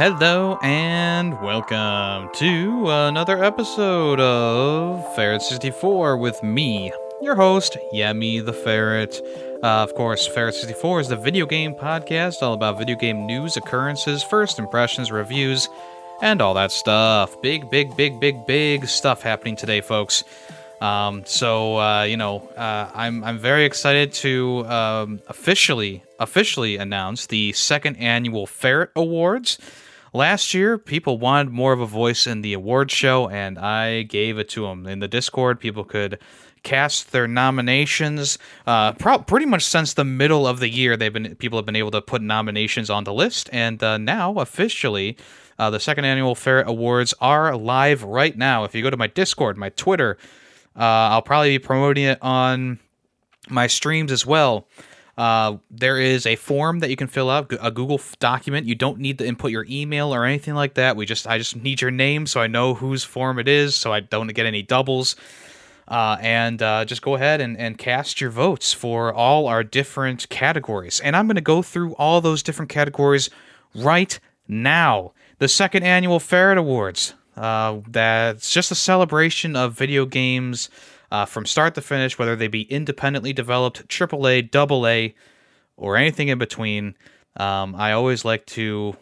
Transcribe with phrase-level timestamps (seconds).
[0.00, 6.90] Hello and welcome to another episode of Ferret 64 with me,
[7.20, 9.20] your host, Yemi the Ferret.
[9.62, 13.58] Uh, of course, Ferret 64 is the video game podcast all about video game news,
[13.58, 15.68] occurrences, first impressions, reviews,
[16.22, 17.38] and all that stuff.
[17.42, 20.24] Big, big, big, big, big stuff happening today, folks.
[20.80, 27.26] Um, so uh, you know, uh, I'm I'm very excited to um, officially officially announce
[27.26, 29.58] the second annual Ferret Awards.
[30.12, 34.38] Last year, people wanted more of a voice in the award show, and I gave
[34.38, 34.86] it to them.
[34.86, 36.18] In the Discord, people could
[36.64, 38.36] cast their nominations.
[38.66, 41.76] Uh, pro- pretty much since the middle of the year, they've been people have been
[41.76, 45.16] able to put nominations on the list, and uh, now officially,
[45.60, 48.64] uh, the second annual Ferret Awards are live right now.
[48.64, 50.18] If you go to my Discord, my Twitter,
[50.74, 52.80] uh, I'll probably be promoting it on
[53.48, 54.66] my streams as well.
[55.20, 58.66] Uh, there is a form that you can fill out, a Google document.
[58.66, 60.96] You don't need to input your email or anything like that.
[60.96, 63.92] We just, I just need your name so I know whose form it is, so
[63.92, 65.16] I don't get any doubles.
[65.86, 70.26] Uh, and uh, just go ahead and, and cast your votes for all our different
[70.30, 71.00] categories.
[71.00, 73.28] And I'm going to go through all those different categories
[73.74, 74.18] right
[74.48, 75.12] now.
[75.36, 77.12] The second annual Ferret Awards.
[77.36, 80.70] Uh, that's just a celebration of video games
[81.10, 85.14] uh, from start to finish, whether they be independently developed, AAA, AA,
[85.76, 86.94] or anything in between.
[87.36, 88.96] Um, I always like to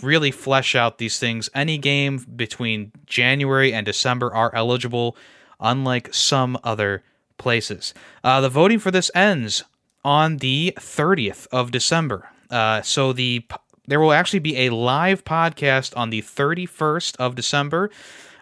[0.00, 1.48] really flesh out these things.
[1.54, 5.16] Any game between January and December are eligible,
[5.60, 7.02] unlike some other
[7.38, 7.94] places.
[8.22, 9.64] Uh, the voting for this ends
[10.04, 12.28] on the 30th of December.
[12.50, 13.44] Uh, so the
[13.86, 17.90] there will actually be a live podcast on the 31st of December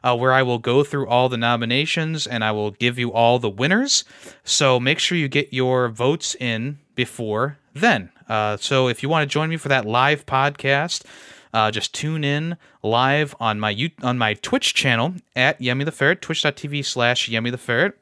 [0.03, 3.38] uh, where I will go through all the nominations and I will give you all
[3.38, 4.05] the winners.
[4.44, 8.10] So make sure you get your votes in before then.
[8.28, 11.05] Uh, so if you want to join me for that live podcast,
[11.53, 16.22] uh, just tune in live on my on my Twitch channel at Yemi the Ferret,
[16.22, 17.99] twitch.tv slash Yemi the Ferret.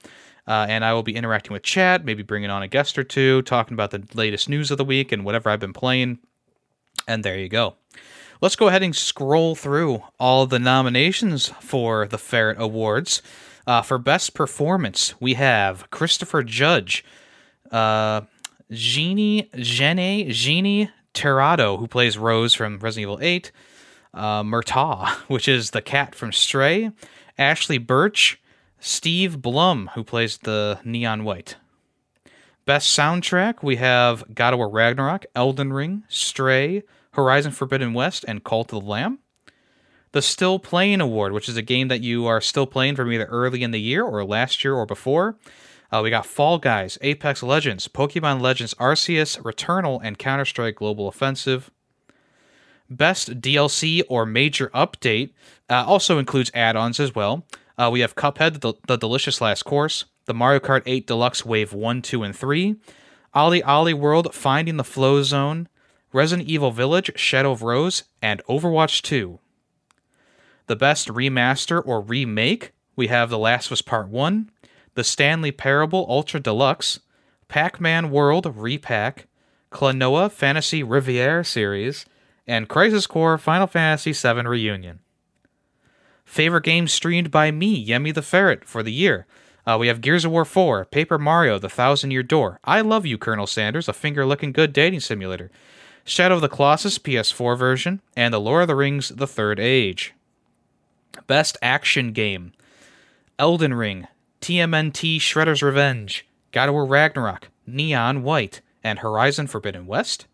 [0.47, 3.42] Uh, and I will be interacting with chat, maybe bringing on a guest or two,
[3.42, 6.20] talking about the latest news of the week and whatever I've been playing.
[7.06, 7.75] And there you go.
[8.41, 13.21] Let's go ahead and scroll through all the nominations for the Ferret Awards.
[13.66, 17.04] Uh, for Best Performance, we have Christopher Judge,
[17.72, 18.21] uh,
[18.71, 23.50] Jeannie, Jenny, Jeannie Tirado, who plays Rose from Resident Evil 8,
[24.15, 26.93] uh, Murtaugh, which is the cat from Stray,
[27.37, 28.41] Ashley Burch,
[28.78, 31.56] Steve Blum, who plays the Neon White.
[32.66, 36.84] Best Soundtrack, we have God of War Ragnarok, Elden Ring, Stray,
[37.18, 39.18] Horizon Forbidden West, and Cult of the Lamb.
[40.12, 43.24] The Still Playing Award, which is a game that you are still playing from either
[43.24, 45.36] early in the year or last year or before.
[45.90, 51.08] Uh, we got Fall Guys, Apex Legends, Pokemon Legends Arceus, Returnal, and Counter Strike Global
[51.08, 51.72] Offensive.
[52.88, 55.30] Best DLC or major update
[55.68, 57.44] uh, also includes add ons as well.
[57.76, 61.72] Uh, we have Cuphead, the, the Delicious Last Course, the Mario Kart 8 Deluxe Wave
[61.72, 62.76] 1, 2, and 3,
[63.34, 65.68] OlliOlli World Finding the Flow Zone,
[66.18, 69.38] Resident Evil Village, Shadow of Rose, and Overwatch 2.
[70.66, 74.50] The best remaster or remake, we have The Last of Us Part 1,
[74.94, 76.98] The Stanley Parable Ultra Deluxe,
[77.46, 79.28] Pac Man World Repack,
[79.70, 82.04] Klonoa Phantasy Reverie series,
[82.48, 84.98] and Crisis Core Final Fantasy VII Reunion.
[86.24, 89.28] Favorite games streamed by me, Yemi the Ferret, for the year.
[89.64, 93.06] Uh, we have Gears of War 4, Paper Mario, The Thousand Year Door, I Love
[93.06, 95.52] You, Colonel Sanders, a finger lickin' good dating simulator,
[96.08, 100.14] Shadow of the Colossus PS4 version, and The Lord of the Rings The Third Age.
[101.26, 102.55] Best Action Game
[103.38, 104.08] Elden Ring,
[104.40, 110.26] TMNT Shredder's Revenge, God of War Ragnarok, Neon White, and Horizon Forbidden West.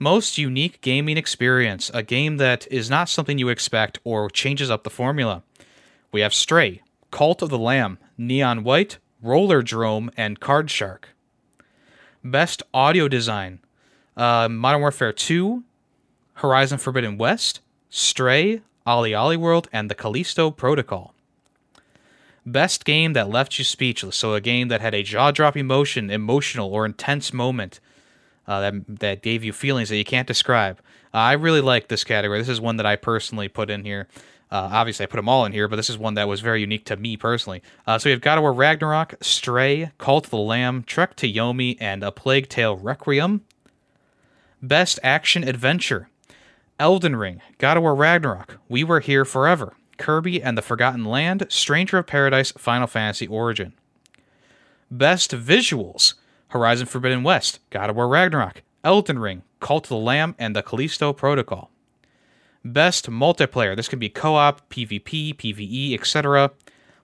[0.00, 4.82] Most unique gaming experience, a game that is not something you expect or changes up
[4.82, 5.44] the formula.
[6.10, 6.82] We have Stray,
[7.12, 11.10] Cult of the Lamb, Neon White, Rollerdrome, and Card Shark.
[12.24, 13.60] Best Audio Design
[14.16, 15.62] uh, Modern Warfare 2,
[16.34, 21.14] Horizon Forbidden West, Stray, OlliOlli World, and the Callisto Protocol.
[22.46, 24.16] Best game that left you speechless.
[24.16, 27.80] So a game that had a jaw-dropping emotion, emotional or intense moment
[28.46, 30.80] uh, that that gave you feelings that you can't describe.
[31.12, 32.38] Uh, I really like this category.
[32.38, 34.08] This is one that I personally put in here.
[34.50, 36.60] Uh, obviously, I put them all in here, but this is one that was very
[36.60, 37.62] unique to me personally.
[37.86, 41.32] Uh, so we have God of War Ragnarok, Stray, Cult of the Lamb, Trek to
[41.32, 43.42] Yomi, and A Plague Tale Requiem.
[44.62, 46.10] Best Action Adventure
[46.78, 51.46] Elden Ring, God of War Ragnarok, We Were Here Forever, Kirby and the Forgotten Land,
[51.48, 53.72] Stranger of Paradise, Final Fantasy Origin.
[54.90, 56.12] Best Visuals,
[56.48, 60.62] Horizon Forbidden West, God of War Ragnarok, Elden Ring, Cult of the Lamb, and the
[60.62, 61.70] Callisto Protocol.
[62.62, 66.50] Best Multiplayer, this can be co op, PvP, PvE, etc.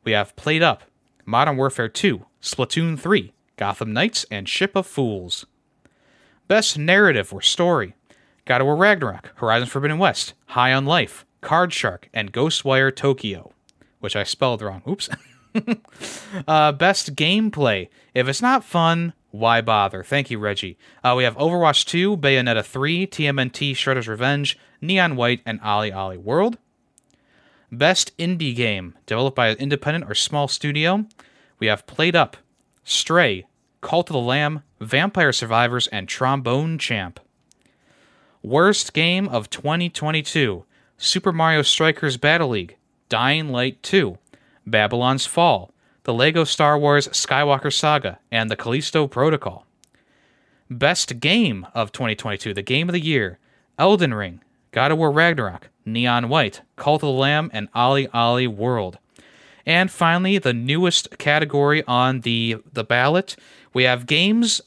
[0.04, 0.82] We have Played Up,
[1.24, 5.46] Modern Warfare 2, Splatoon 3, Gotham Knights, and Ship of Fools.
[6.48, 7.94] Best Narrative or Story,
[8.44, 13.52] God of War Ragnarok, Horizon Forbidden West, High on Life, Card Shark, and Ghostwire Tokyo,
[13.98, 14.82] which I spelled wrong.
[14.88, 15.08] Oops.
[16.48, 17.88] uh, best gameplay.
[18.14, 20.04] If it's not fun, why bother?
[20.04, 20.78] Thank you, Reggie.
[21.02, 26.58] Uh, we have Overwatch 2, Bayonetta 3, TMNT, Shredder's Revenge, Neon White, and OlliOlli World.
[27.72, 31.06] Best indie game, developed by an independent or small studio.
[31.58, 32.36] We have Played Up,
[32.84, 33.46] Stray,
[33.86, 37.20] Cult of the Lamb, Vampire Survivors, and Trombone Champ.
[38.42, 40.64] Worst game of 2022
[40.98, 42.78] Super Mario Strikers Battle League,
[43.08, 44.18] Dying Light 2,
[44.66, 45.72] Babylon's Fall,
[46.02, 49.64] the Lego Star Wars Skywalker Saga, and the Callisto Protocol.
[50.68, 53.38] Best Game of 2022, the Game of the Year,
[53.78, 54.42] Elden Ring,
[54.72, 58.98] God of War Ragnarok, Neon White, Cult of the Lamb, and OlliOlli World.
[59.64, 63.36] And finally, the newest category on the, the ballot,
[63.76, 64.62] we have games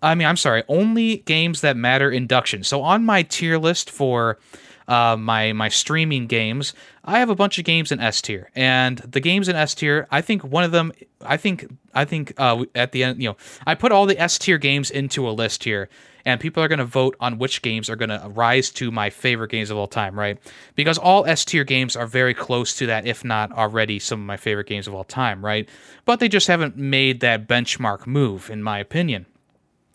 [0.00, 2.62] I mean, I'm sorry, only games that matter induction.
[2.62, 4.38] So on my tier list for
[4.86, 6.72] uh, my my streaming games,
[7.04, 10.06] I have a bunch of games in S tier, and the games in S tier,
[10.12, 13.36] I think one of them, I think I think uh, at the end, you know,
[13.66, 15.88] I put all the S tier games into a list here,
[16.24, 19.10] and people are going to vote on which games are going to rise to my
[19.10, 20.38] favorite games of all time, right?
[20.74, 24.26] Because all S tier games are very close to that, if not already some of
[24.26, 25.68] my favorite games of all time, right?
[26.04, 29.26] But they just haven't made that benchmark move, in my opinion.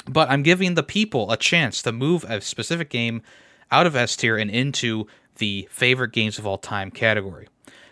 [0.07, 3.21] But I'm giving the people a chance to move a specific game
[3.71, 5.07] out of S tier and into
[5.37, 7.47] the favorite games of all time category.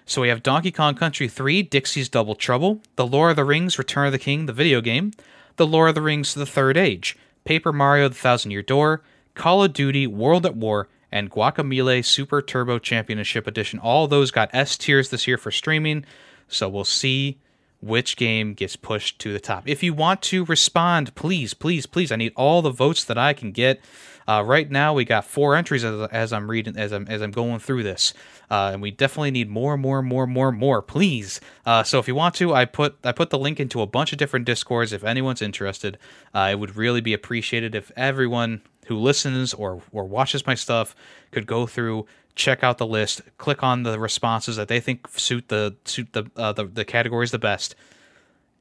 [0.06, 3.80] So we have Donkey Kong Country 3, Dixie's Double Trouble, The Lord of the Rings,
[3.80, 5.14] Return of the King, the video game,
[5.56, 9.04] The Lord of the Rings, The Third Age, Paper Mario, The Thousand Year Door,
[9.36, 13.80] Call of Duty, World at War, and Guacamelee Super Turbo Championship Edition.
[13.80, 16.06] All those got S tiers this year for streaming,
[16.48, 17.38] so we'll see
[17.82, 19.68] which game gets pushed to the top.
[19.68, 23.34] If you want to respond, please, please, please, I need all the votes that I
[23.34, 23.80] can get.
[24.28, 27.32] Uh, right now, we got four entries as, as, I'm reading, as I'm as I'm
[27.32, 28.14] going through this,
[28.50, 30.82] uh, and we definitely need more, more, more, more, more.
[30.82, 31.40] Please.
[31.66, 34.12] Uh, so if you want to, I put I put the link into a bunch
[34.12, 34.94] of different discords.
[34.94, 35.98] If anyone's interested,
[36.34, 40.96] uh, it would really be appreciated if everyone who listens or or watches my stuff
[41.32, 45.48] could go through check out the list, click on the responses that they think suit
[45.48, 47.76] the suit the uh, the, the categories the best,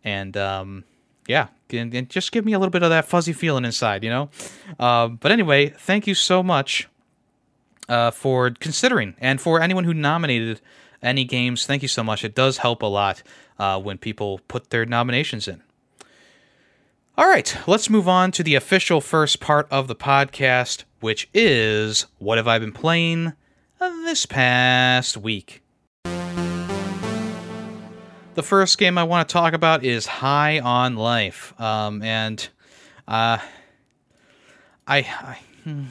[0.02, 0.84] and um,
[1.26, 4.11] yeah, and, and, just give me a little bit of that fuzzy feeling inside, you
[4.11, 4.31] know.
[4.79, 6.88] Um, but anyway, thank you so much
[7.88, 10.61] uh, for considering, and for anyone who nominated
[11.03, 11.67] any games.
[11.67, 12.25] Thank you so much.
[12.25, 13.23] It does help a lot
[13.59, 15.62] uh, when people put their nominations in.
[17.17, 22.06] All right, let's move on to the official first part of the podcast, which is
[22.19, 23.35] what have I been playing
[23.78, 25.63] this past week.
[28.35, 32.41] The first game I want to talk about is High on Life, um, and
[33.07, 33.38] uh,
[34.88, 35.85] I, I, hmm,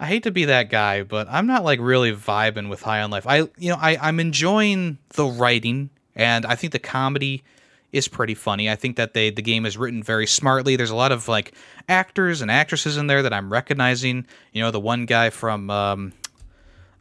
[0.00, 3.12] I hate to be that guy, but I'm not like really vibing with High on
[3.12, 3.28] Life.
[3.28, 7.44] I, you know, I, I'm enjoying the writing, and I think the comedy
[7.92, 8.68] is pretty funny.
[8.68, 10.74] I think that they the game is written very smartly.
[10.74, 11.54] There's a lot of like
[11.88, 14.26] actors and actresses in there that I'm recognizing.
[14.52, 16.12] You know, the one guy from um,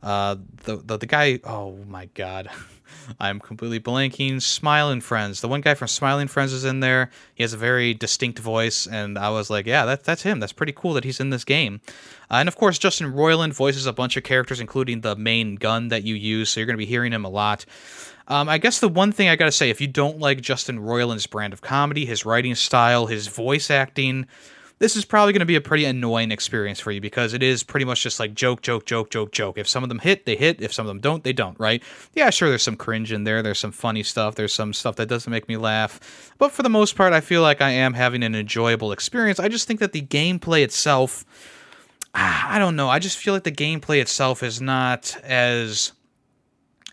[0.03, 1.39] uh, the, the the guy.
[1.43, 2.50] Oh my god,
[3.19, 4.41] I'm completely blanking.
[4.41, 5.41] Smiling Friends.
[5.41, 7.09] The one guy from Smiling Friends is in there.
[7.33, 10.39] He has a very distinct voice, and I was like, yeah, that, that's him.
[10.39, 11.81] That's pretty cool that he's in this game.
[12.31, 15.89] Uh, and of course, Justin Roiland voices a bunch of characters, including the main gun
[15.89, 16.50] that you use.
[16.50, 17.65] So you're going to be hearing him a lot.
[18.27, 20.79] Um, I guess the one thing I got to say, if you don't like Justin
[20.79, 24.27] Roiland's brand of comedy, his writing style, his voice acting,
[24.83, 27.63] this is probably going to be a pretty annoying experience for you because it is
[27.63, 29.57] pretty much just like joke, joke, joke, joke, joke.
[29.57, 30.61] If some of them hit, they hit.
[30.61, 31.81] If some of them don't, they don't, right?
[32.13, 33.41] Yeah, sure, there's some cringe in there.
[33.41, 34.35] There's some funny stuff.
[34.35, 36.33] There's some stuff that doesn't make me laugh.
[36.37, 39.39] But for the most part, I feel like I am having an enjoyable experience.
[39.39, 41.23] I just think that the gameplay itself,
[42.13, 42.89] ah, I don't know.
[42.89, 45.93] I just feel like the gameplay itself is not as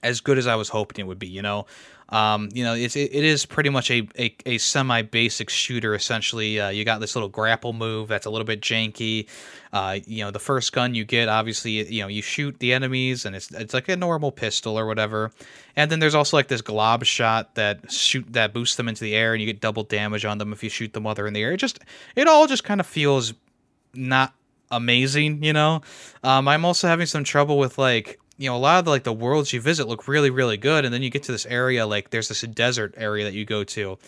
[0.01, 1.67] as good as I was hoping it would be, you know?
[2.11, 5.95] Um, you know, it's, it, it is pretty much a, a, a semi basic shooter,
[5.95, 6.61] essentially.
[6.61, 9.29] Uh, you got this little grapple move that's a little bit janky.
[9.73, 13.25] Uh, you know, the first gun you get, obviously, you know, you shoot the enemies
[13.25, 15.31] and it's, it's like a normal pistol or whatever.
[15.77, 19.15] And then there's also like this glob shot that shoot that boosts them into the
[19.15, 21.35] air and you get double damage on them if you shoot them while they're in
[21.35, 21.53] the air.
[21.53, 21.79] It just,
[22.17, 23.33] it all just kind of feels
[23.95, 24.35] not
[24.71, 25.43] amazing.
[25.43, 25.83] You know,
[26.23, 29.05] um, I'm also having some trouble with like you know a lot of the, like
[29.05, 31.87] the worlds you visit look really really good, and then you get to this area
[31.87, 33.99] like there's this desert area that you go to,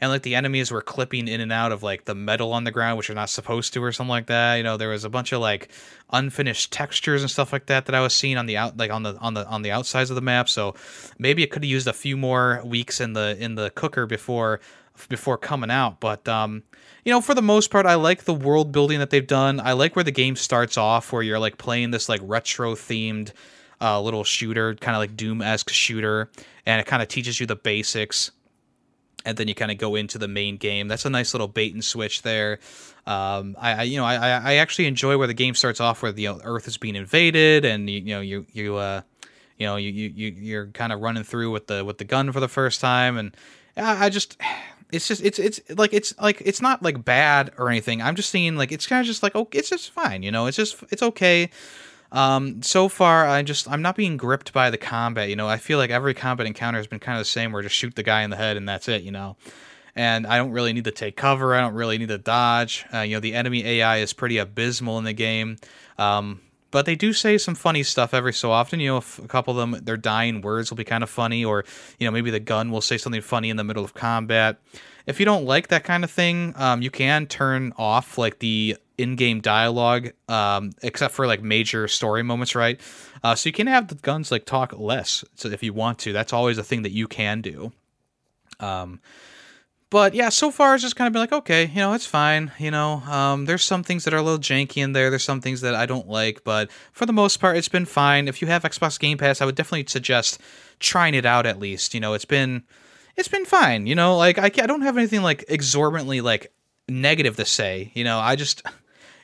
[0.00, 2.70] and like the enemies were clipping in and out of like the metal on the
[2.70, 4.54] ground, which are not supposed to, or something like that.
[4.54, 5.72] You know, there was a bunch of like
[6.12, 9.02] unfinished textures and stuff like that that I was seeing on the out like on
[9.02, 10.48] the on the on the outsides of the map.
[10.48, 10.76] So
[11.18, 14.60] maybe it could have used a few more weeks in the in the cooker before
[15.08, 15.98] before coming out.
[15.98, 16.62] But um,
[17.04, 19.58] you know, for the most part, I like the world building that they've done.
[19.58, 23.32] I like where the game starts off, where you're like playing this like retro themed
[23.80, 26.30] uh, little shooter, kind of like Doom esque shooter,
[26.66, 28.30] and it kind of teaches you the basics
[29.24, 30.88] and then you kind of go into the main game.
[30.88, 32.58] That's a nice little bait and switch there.
[33.06, 36.12] Um, I, I, you know I, I actually enjoy where the game starts off where
[36.12, 39.00] the you know, Earth is being invaded and you, you know you you uh
[39.56, 42.40] you know you you you're kind of running through with the with the gun for
[42.40, 43.36] the first time and
[43.76, 44.36] I, I just
[44.92, 48.02] it's just it's it's like it's like it's not like bad or anything.
[48.02, 50.46] I'm just seeing like it's kind of just like oh it's just fine you know
[50.46, 51.50] it's just it's okay.
[52.12, 55.28] Um, so far, I just I'm not being gripped by the combat.
[55.28, 57.62] You know, I feel like every combat encounter has been kind of the same, where
[57.62, 59.02] just shoot the guy in the head and that's it.
[59.02, 59.36] You know,
[59.94, 61.54] and I don't really need to take cover.
[61.54, 62.84] I don't really need to dodge.
[62.92, 65.56] Uh, you know, the enemy AI is pretty abysmal in the game.
[65.98, 66.40] Um,
[66.70, 68.80] but they do say some funny stuff every so often.
[68.80, 71.64] You know, a couple of them, their dying words will be kind of funny, or
[71.98, 74.58] you know, maybe the gun will say something funny in the middle of combat.
[75.10, 78.76] If you don't like that kind of thing, um, you can turn off like the
[78.96, 82.80] in-game dialogue, um, except for like major story moments, right?
[83.22, 86.12] Uh, so you can have the guns like talk less, so if you want to.
[86.12, 87.72] That's always a thing that you can do.
[88.60, 89.00] Um,
[89.90, 92.52] but yeah, so far it's just kind of been like, okay, you know, it's fine.
[92.58, 95.10] You know, um, there's some things that are a little janky in there.
[95.10, 98.28] There's some things that I don't like, but for the most part, it's been fine.
[98.28, 100.40] If you have Xbox Game Pass, I would definitely suggest
[100.78, 101.92] trying it out at least.
[101.92, 102.62] You know, it's been
[103.16, 103.86] it's been fine.
[103.86, 106.52] You know, like I, I don't have anything like exorbitantly like
[106.88, 107.92] negative to say.
[107.94, 108.62] You know, I just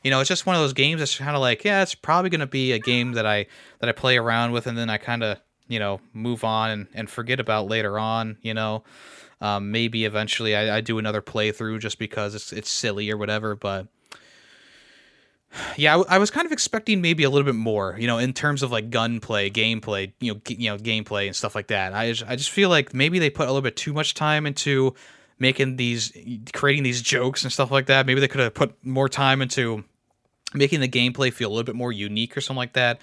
[0.02, 2.30] you know, it's just one of those games that's kind of like, yeah, it's probably
[2.30, 3.46] going to be a game that I
[3.80, 6.86] that I play around with, and then I kind of you know move on and,
[6.94, 8.38] and forget about later on.
[8.42, 8.84] You know,
[9.40, 13.56] um, maybe eventually I, I do another playthrough just because it's it's silly or whatever,
[13.56, 13.88] but
[15.76, 18.62] yeah, I, was kind of expecting maybe a little bit more, you know, in terms
[18.62, 21.94] of like gunplay, gameplay, you know, g- you know, gameplay and stuff like that.
[21.94, 24.46] I just, I just feel like maybe they put a little bit too much time
[24.46, 24.94] into
[25.38, 26.12] making these,
[26.52, 28.06] creating these jokes and stuff like that.
[28.06, 29.84] Maybe they could have put more time into
[30.54, 33.00] making the gameplay feel a little bit more unique or something like that.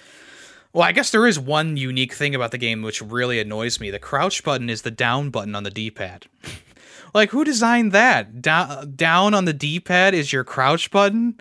[0.72, 3.90] Well, I guess there is one unique thing about the game which really annoys me.
[3.90, 6.26] The crouch button is the down button on the D-pad.
[7.14, 8.42] like, who designed that?
[8.42, 11.40] Down, down on the D-pad is your crouch button?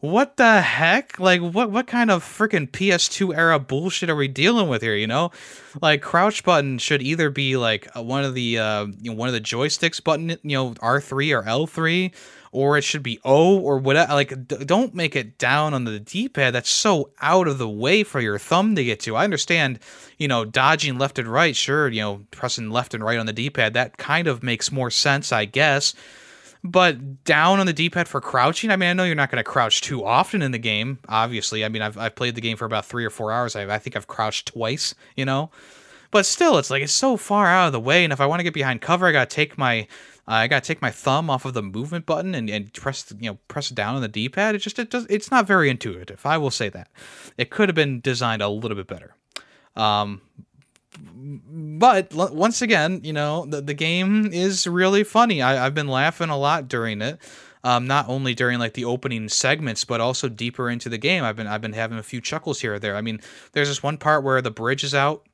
[0.00, 1.18] What the heck?
[1.18, 4.94] Like, what what kind of freaking PS2 era bullshit are we dealing with here?
[4.94, 5.32] You know,
[5.82, 9.34] like crouch button should either be like one of the uh, you know, one of
[9.34, 12.12] the joysticks button, you know, R three or L three,
[12.52, 14.12] or it should be O or whatever.
[14.12, 16.54] Like, d- don't make it down on the D pad.
[16.54, 19.16] That's so out of the way for your thumb to get to.
[19.16, 19.80] I understand,
[20.16, 21.56] you know, dodging left and right.
[21.56, 23.74] Sure, you know, pressing left and right on the D pad.
[23.74, 25.92] That kind of makes more sense, I guess.
[26.64, 29.42] But down on the D pad for crouching, I mean, I know you're not going
[29.42, 31.64] to crouch too often in the game, obviously.
[31.64, 33.54] I mean, I've, I've played the game for about three or four hours.
[33.54, 35.50] I, I think I've crouched twice, you know?
[36.10, 38.02] But still, it's like it's so far out of the way.
[38.02, 39.86] And if I want to get behind cover, I got to take my
[40.28, 43.38] I gotta take my thumb off of the movement button and, and press you know
[43.48, 44.54] press down on the D-pad.
[44.54, 46.24] It just it does it's not very intuitive.
[46.26, 46.88] I will say that
[47.38, 49.14] it could have been designed a little bit better.
[49.74, 50.20] Um,
[51.00, 55.42] but once again, you know the the game is really funny.
[55.42, 57.18] I, I've been laughing a lot during it.
[57.64, 61.24] Um, not only during like the opening segments, but also deeper into the game.
[61.24, 62.96] I've been I've been having a few chuckles here or there.
[62.96, 63.20] I mean,
[63.52, 65.26] there's this one part where the bridge is out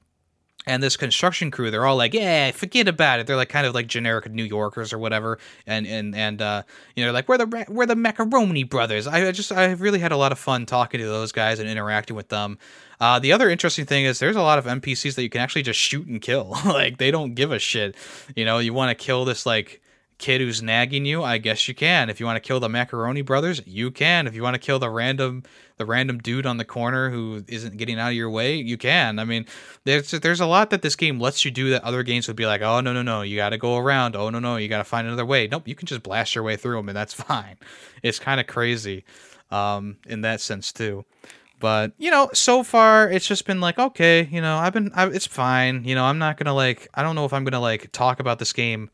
[0.66, 3.26] and this construction crew they're all like yeah forget about it.
[3.26, 5.38] They're like kind of like generic new yorkers or whatever.
[5.66, 6.62] And and and uh
[6.94, 9.06] you know like we're the we're the macaroni brothers.
[9.06, 12.16] I just i really had a lot of fun talking to those guys and interacting
[12.16, 12.58] with them.
[13.00, 15.62] Uh, the other interesting thing is there's a lot of npcs that you can actually
[15.62, 16.56] just shoot and kill.
[16.64, 17.94] Like they don't give a shit.
[18.34, 19.80] You know you want to kill this like
[20.24, 22.08] kid who's nagging you, I guess you can.
[22.08, 24.26] If you want to kill the Macaroni Brothers, you can.
[24.26, 25.42] If you want to kill the random
[25.76, 29.18] the random dude on the corner who isn't getting out of your way, you can.
[29.18, 29.44] I mean,
[29.84, 32.46] there's there's a lot that this game lets you do that other games would be
[32.46, 34.16] like, oh no no no, you got to go around.
[34.16, 35.46] Oh no no, you got to find another way.
[35.46, 37.58] Nope, you can just blast your way through them and that's fine.
[38.02, 39.04] It's kind of crazy,
[39.50, 41.04] um, in that sense too.
[41.60, 45.06] But you know, so far it's just been like, okay, you know, I've been, I,
[45.08, 45.84] it's fine.
[45.84, 48.38] You know, I'm not gonna like, I don't know if I'm gonna like talk about
[48.38, 48.88] this game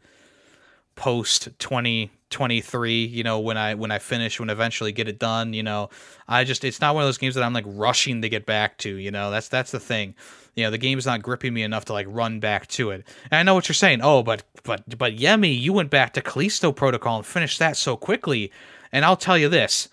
[1.00, 5.54] post 2023 you know when i when i finish when I eventually get it done
[5.54, 5.88] you know
[6.28, 8.76] i just it's not one of those games that i'm like rushing to get back
[8.78, 10.14] to you know that's that's the thing.
[10.54, 13.06] You know the game's not gripping me enough to like run back to it.
[13.30, 16.20] And i know what you're saying oh but but but yemi you went back to
[16.20, 18.52] callisto protocol and finished that so quickly.
[18.92, 19.88] And i'll tell you this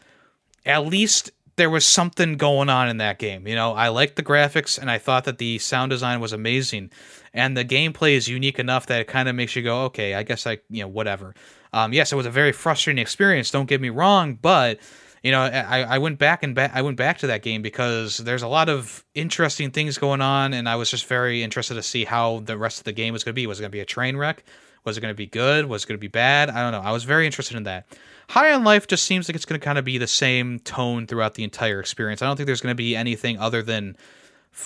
[0.66, 3.48] at least there was something going on in that game.
[3.48, 6.92] You know, I liked the graphics and I thought that the sound design was amazing,
[7.34, 10.24] and the gameplay is unique enough that it kind of makes you go, okay, I
[10.24, 11.36] guess I, you know, whatever.
[11.74, 13.52] Um, yes, it was a very frustrating experience.
[13.52, 14.80] Don't get me wrong, but
[15.24, 16.72] you know, I, I went back and back.
[16.74, 20.54] I went back to that game because there's a lot of interesting things going on,
[20.54, 23.24] and I was just very interested to see how the rest of the game was
[23.24, 23.48] going to be.
[23.48, 24.46] Was it going to be a train wreck?
[24.88, 25.66] Was it going to be good?
[25.66, 26.50] Was it going to be bad?
[26.50, 26.80] I don't know.
[26.80, 27.86] I was very interested in that.
[28.30, 31.08] High on Life just seems like it's going to kind of be the same tone
[31.08, 32.22] throughout the entire experience.
[32.22, 33.98] I don't think there's going to be anything other than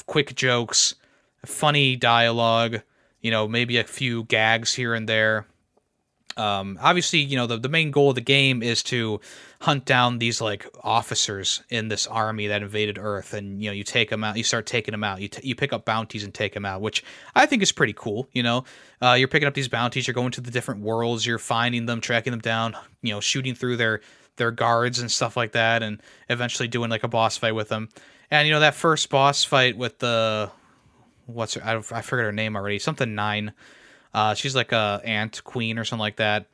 [0.06, 0.94] quick jokes,
[1.44, 2.82] funny dialogue,
[3.22, 5.48] you know, maybe a few gags here and there.
[6.38, 9.22] Um, obviously, you know, the, the main goal of the game is to
[9.62, 13.84] hunt down these like officers in this army that invaded Earth, and you know, you
[13.84, 16.34] take them out, you start taking them out, you, t- you pick up bounties and
[16.34, 17.04] take them out, which
[17.36, 18.28] I think is pretty cool.
[18.34, 18.64] You know,
[19.02, 22.02] uh, you're picking up these bounties, you're going to the different worlds, you're finding them,
[22.02, 24.02] tracking them down, you know, shooting through their
[24.38, 27.90] their guards and stuff like that, and eventually doing like a boss fight with them.
[28.32, 30.50] And you know, that first boss fight with the
[31.28, 33.54] what's her, I, I forget her name already, something nine
[34.14, 36.48] uh, she's like a ant queen or something like that.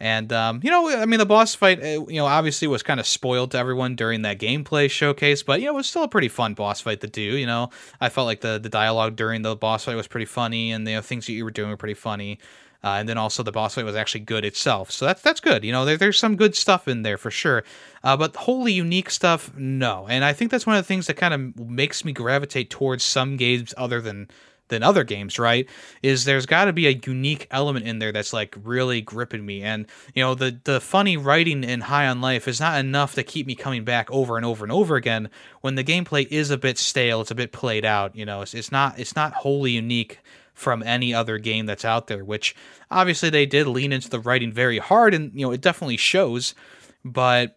[0.00, 3.00] And um, you know, I mean, the boss fight, uh, you know, obviously was kind
[3.00, 6.08] of spoiled to everyone during that gameplay showcase, but you know, it was still a
[6.08, 7.20] pretty fun boss fight to do.
[7.20, 10.70] You know, I felt like the the dialogue during the boss fight was pretty funny,
[10.70, 12.38] and the you know, things that you were doing were pretty funny.
[12.84, 15.64] Uh, and then also the boss fight was actually good itself, so that's that's good.
[15.64, 17.64] You know, there, there's some good stuff in there for sure,
[18.04, 20.06] uh, but wholly unique stuff, no.
[20.08, 23.02] And I think that's one of the things that kind of makes me gravitate towards
[23.02, 24.28] some games other than
[24.68, 25.68] than other games, right?
[26.02, 29.62] Is there's got to be a unique element in there that's like really gripping me,
[29.62, 33.22] and you know the the funny writing in High on Life is not enough to
[33.22, 36.58] keep me coming back over and over and over again when the gameplay is a
[36.58, 38.14] bit stale, it's a bit played out.
[38.14, 40.20] You know, it's, it's not it's not wholly unique
[40.54, 42.54] from any other game that's out there, which
[42.90, 46.54] obviously they did lean into the writing very hard, and you know it definitely shows,
[47.04, 47.56] but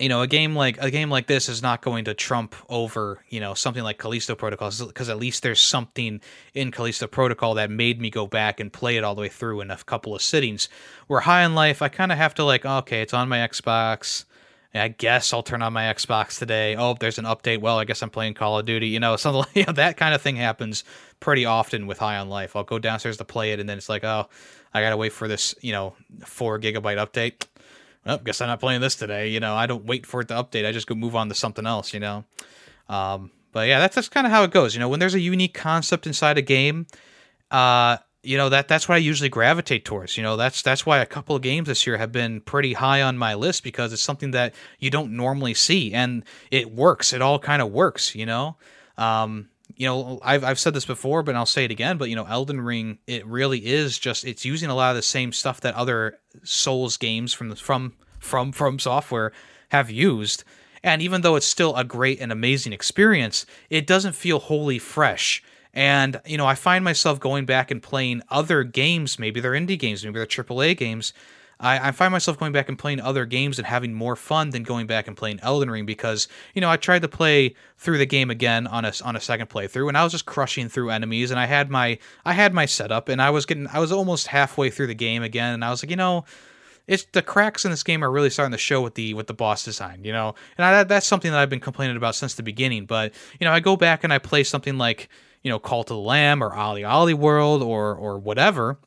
[0.00, 3.20] you know, a game like a game like this is not going to trump over,
[3.28, 6.20] you know, something like Callisto Protocol because at least there's something
[6.52, 9.60] in Callisto Protocol that made me go back and play it all the way through
[9.60, 10.68] in a couple of sittings.
[11.06, 14.24] Where High on Life, I kind of have to like, okay, it's on my Xbox.
[14.76, 16.74] I guess I'll turn on my Xbox today.
[16.74, 17.60] Oh, there's an update.
[17.60, 18.88] Well, I guess I'm playing Call of Duty.
[18.88, 20.82] You know, something like you know, that kind of thing happens
[21.20, 22.56] pretty often with High on Life.
[22.56, 24.28] I'll go downstairs to play it, and then it's like, oh,
[24.72, 27.46] I gotta wait for this, you know, four gigabyte update
[28.04, 29.28] well, guess I'm not playing this today.
[29.28, 30.66] You know, I don't wait for it to update.
[30.66, 32.24] I just go move on to something else, you know.
[32.88, 34.74] Um, but yeah, that's, that's kind of how it goes.
[34.74, 36.86] You know, when there's a unique concept inside a game,
[37.50, 40.16] uh, you know, that that's what I usually gravitate towards.
[40.16, 43.02] You know, that's that's why a couple of games this year have been pretty high
[43.02, 47.12] on my list because it's something that you don't normally see and it works.
[47.12, 48.56] It all kind of works, you know.
[48.96, 51.98] Um, you know, I've I've said this before, but I'll say it again.
[51.98, 55.02] But you know, Elden Ring, it really is just it's using a lot of the
[55.02, 59.30] same stuff that other Souls games from the, from from FromSoftware
[59.70, 60.44] have used.
[60.82, 65.42] And even though it's still a great and amazing experience, it doesn't feel wholly fresh.
[65.72, 69.18] And you know, I find myself going back and playing other games.
[69.18, 71.12] Maybe they're indie games, maybe they're AAA games
[71.60, 74.62] I, I find myself going back and playing other games and having more fun than
[74.62, 78.06] going back and playing Elden Ring because you know I tried to play through the
[78.06, 81.30] game again on a on a second playthrough and I was just crushing through enemies
[81.30, 84.28] and I had my I had my setup and I was getting I was almost
[84.28, 86.24] halfway through the game again and I was like you know
[86.86, 89.34] it's the cracks in this game are really starting to show with the with the
[89.34, 92.42] boss design, you know, and I, that's something that I've been complaining about since the
[92.42, 92.84] beginning.
[92.86, 95.08] But you know, I go back and I play something like
[95.42, 98.78] you know Cult of the Lamb or OlliOlli World or or whatever,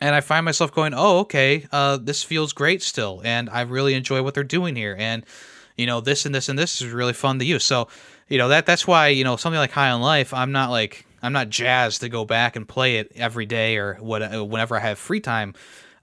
[0.00, 3.94] and I find myself going, "Oh, okay, uh, this feels great still, and I really
[3.94, 5.24] enjoy what they're doing here." And
[5.76, 7.64] you know, this and this and this is really fun to use.
[7.64, 7.88] So,
[8.28, 11.06] you know, that that's why you know something like High on Life, I'm not like
[11.22, 14.76] I'm not jazzed to go back and play it every day or what uh, whenever
[14.76, 15.54] I have free time.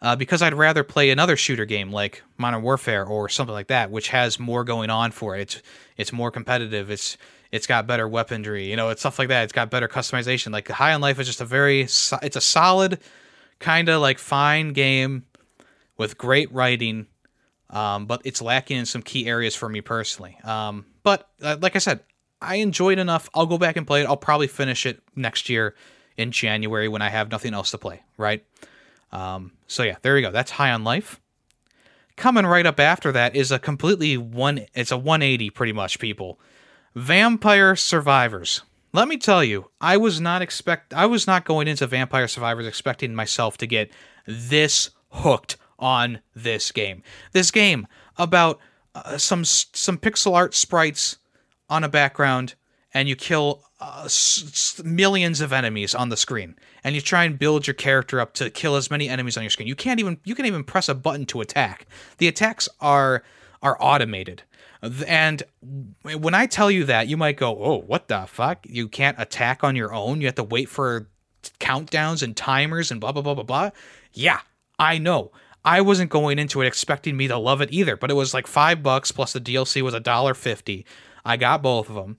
[0.01, 3.89] Uh, because I'd rather play another shooter game like Modern Warfare or something like that,
[3.89, 5.41] which has more going on for it.
[5.41, 5.61] It's
[5.95, 6.91] it's more competitive.
[6.91, 7.17] It's
[7.53, 9.43] it's got better weaponry, you know, it's stuff like that.
[9.43, 10.51] It's got better customization.
[10.51, 12.99] Like High on Life is just a very it's a solid
[13.63, 15.23] kind of like fine game
[15.97, 17.07] with great writing,
[17.69, 20.37] um, but it's lacking in some key areas for me personally.
[20.43, 22.01] Um, but uh, like I said,
[22.41, 23.29] I enjoyed enough.
[23.33, 24.05] I'll go back and play it.
[24.05, 25.75] I'll probably finish it next year
[26.17, 28.45] in January when I have nothing else to play, right?
[29.13, 30.31] Um, so yeah, there you go.
[30.31, 31.21] That's High on Life.
[32.17, 34.65] Coming right up after that is a completely one.
[34.75, 36.37] It's a 180, pretty much, people.
[36.95, 38.61] Vampire Survivors.
[38.95, 42.67] Let me tell you, I was not expect I was not going into Vampire Survivors
[42.67, 43.91] expecting myself to get
[44.27, 47.01] this hooked on this game.
[47.31, 48.59] This game about
[48.93, 51.17] uh, some some pixel art sprites
[51.69, 52.53] on a background
[52.93, 57.39] and you kill uh, s- millions of enemies on the screen and you try and
[57.39, 59.67] build your character up to kill as many enemies on your screen.
[59.67, 61.87] You can't even you can even press a button to attack.
[62.19, 63.23] The attacks are
[63.63, 64.43] are automated.
[64.83, 65.43] And
[66.01, 68.65] when I tell you that, you might go, "Oh, what the fuck?
[68.67, 70.19] You can't attack on your own.
[70.19, 71.07] You have to wait for
[71.59, 73.69] countdowns and timers and blah blah blah blah blah."
[74.11, 74.41] Yeah,
[74.77, 75.31] I know.
[75.65, 78.47] I wasn't going into it expecting me to love it either, but it was like
[78.47, 80.85] 5 bucks plus the DLC was a dollar 50.
[81.23, 82.17] I got both of them.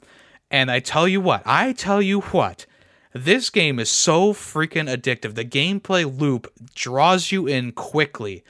[0.51, 2.65] And I tell you what, I tell you what,
[3.13, 5.35] this game is so freaking addictive.
[5.35, 8.45] The gameplay loop draws you in quickly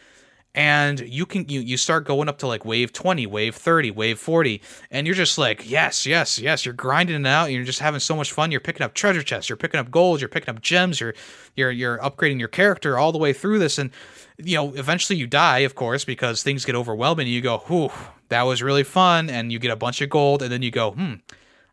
[0.54, 4.18] and you can you, you start going up to like wave 20 wave 30 wave
[4.18, 6.64] 40 and you're just like yes yes yes.
[6.64, 9.48] You're grinding it out you're just having so much fun you're picking up treasure chests
[9.48, 11.14] you're picking up gold you're picking up gems you're
[11.56, 13.90] you're you're upgrading your character all the way through this and
[14.38, 17.90] you know eventually you die of course because things get overwhelming and you go whew
[18.28, 20.92] that was really fun and you get a bunch of gold and then you go
[20.92, 21.14] hmm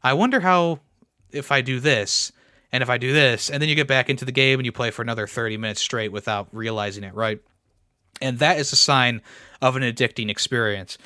[0.03, 0.79] i wonder how
[1.31, 2.31] if i do this
[2.71, 4.71] and if i do this and then you get back into the game and you
[4.71, 7.41] play for another 30 minutes straight without realizing it right
[8.21, 9.21] and that is a sign
[9.61, 10.97] of an addicting experience.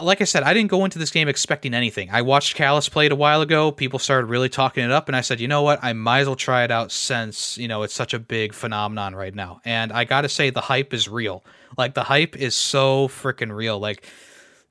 [0.00, 2.08] Like I said, I didn't go into this game expecting anything.
[2.10, 3.70] I watched Callus play it a while ago.
[3.72, 5.80] People started really talking it up, and I said, you know what?
[5.82, 9.14] I might as well try it out since, you know, it's such a big phenomenon
[9.14, 9.60] right now.
[9.64, 11.44] And I got to say, the hype is real.
[11.76, 13.78] Like, the hype is so freaking real.
[13.78, 14.04] Like,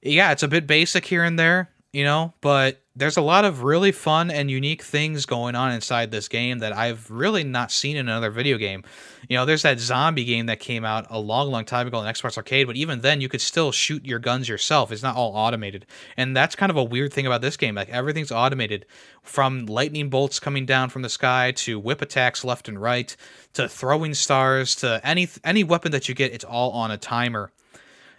[0.01, 3.63] yeah, it's a bit basic here and there, you know, but there's a lot of
[3.63, 7.95] really fun and unique things going on inside this game that I've really not seen
[7.95, 8.83] in another video game.
[9.29, 12.13] You know, there's that zombie game that came out a long, long time ago in
[12.13, 14.91] Xbox Arcade, but even then, you could still shoot your guns yourself.
[14.91, 15.85] It's not all automated,
[16.17, 17.75] and that's kind of a weird thing about this game.
[17.75, 18.85] Like everything's automated,
[19.23, 23.15] from lightning bolts coming down from the sky to whip attacks left and right
[23.53, 26.33] to throwing stars to any any weapon that you get.
[26.33, 27.51] It's all on a timer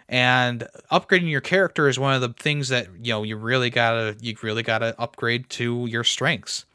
[0.09, 4.15] and upgrading your character is one of the things that you know you really gotta
[4.21, 6.65] you really gotta upgrade to your strengths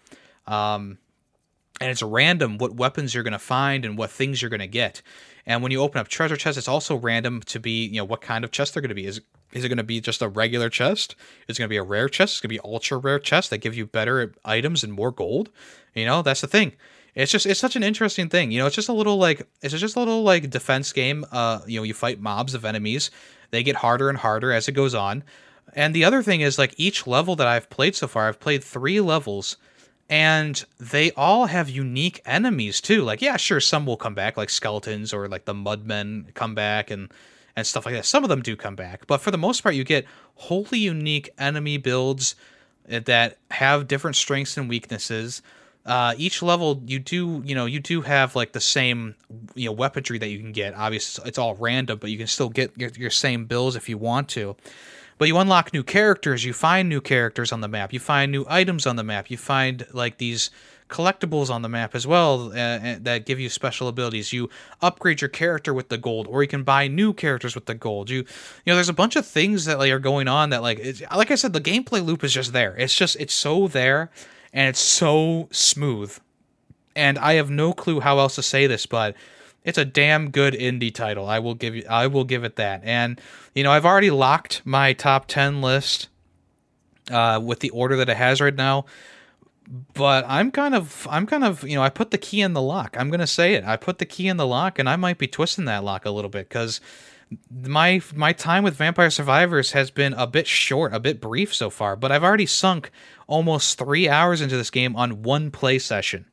[0.46, 0.98] um,
[1.80, 5.02] and it's random what weapons you're gonna find and what things you're gonna get
[5.46, 8.20] and when you open up treasure chests it's also random to be you know what
[8.20, 9.20] kind of chest they're gonna be is
[9.52, 11.14] is it to be just a regular chest?
[11.46, 12.32] Is it to be a rare chest?
[12.32, 15.50] It's to be ultra rare chest that give you better items and more gold.
[15.94, 16.72] You know, that's the thing
[17.14, 19.74] it's just it's such an interesting thing you know it's just a little like it's
[19.74, 23.10] just a little like defense game uh you know you fight mobs of enemies
[23.50, 25.22] they get harder and harder as it goes on
[25.74, 28.62] and the other thing is like each level that i've played so far i've played
[28.64, 29.56] three levels
[30.08, 34.50] and they all have unique enemies too like yeah sure some will come back like
[34.50, 37.12] skeletons or like the mudmen come back and
[37.54, 39.74] and stuff like that some of them do come back but for the most part
[39.74, 42.34] you get wholly unique enemy builds
[42.88, 45.42] that have different strengths and weaknesses
[45.84, 49.14] uh, each level you do you know you do have like the same
[49.54, 50.74] you know weaponry that you can get.
[50.74, 53.98] Obviously it's all random but you can still get your, your same bills if you
[53.98, 54.56] want to.
[55.18, 58.44] But you unlock new characters you find new characters on the map you find new
[58.48, 60.50] items on the map you find like these
[60.92, 64.32] collectibles on the map as well uh, that give you special abilities.
[64.32, 64.50] You
[64.82, 68.10] upgrade your character with the gold or you can buy new characters with the gold.
[68.10, 68.26] You you
[68.66, 71.34] know there's a bunch of things that like are going on that like like i
[71.34, 72.76] said the gameplay loop is just there.
[72.76, 74.10] It's just it's so there
[74.52, 76.16] and it's so smooth.
[76.94, 79.16] And I have no clue how else to say this, but
[79.64, 81.26] it's a damn good indie title.
[81.26, 82.82] I will give you I will give it that.
[82.84, 83.20] And
[83.54, 86.08] you know, I've already locked my top 10 list
[87.10, 88.84] uh, with the order that it has right now.
[89.94, 92.60] But I'm kind of I'm kind of, you know, I put the key in the
[92.60, 92.96] lock.
[92.98, 93.64] I'm going to say it.
[93.64, 96.10] I put the key in the lock and I might be twisting that lock a
[96.10, 96.80] little bit cuz
[97.50, 101.70] my my time with Vampire Survivors has been a bit short, a bit brief so
[101.70, 102.90] far, but I've already sunk
[103.26, 106.26] almost three hours into this game on one play session.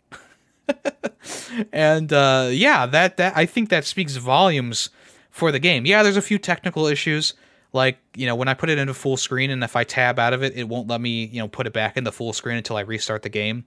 [1.74, 4.90] and uh, yeah, that that I think that speaks volumes
[5.30, 5.86] for the game.
[5.86, 7.34] Yeah, there's a few technical issues,
[7.74, 10.34] like you know when I put it into full screen, and if I tab out
[10.34, 12.78] of it, it won't let me you know put it back into full screen until
[12.78, 13.66] I restart the game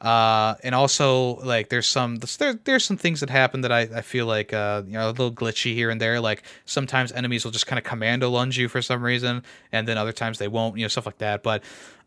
[0.00, 4.02] uh, and also like there's some there, there's some things that happen that I, I
[4.02, 6.20] feel like uh, you know a little glitchy here and there.
[6.20, 9.96] Like sometimes enemies will just kind of commando lunge you for some reason and then
[9.96, 11.42] other times they won't you know stuff like that.
[11.42, 11.62] But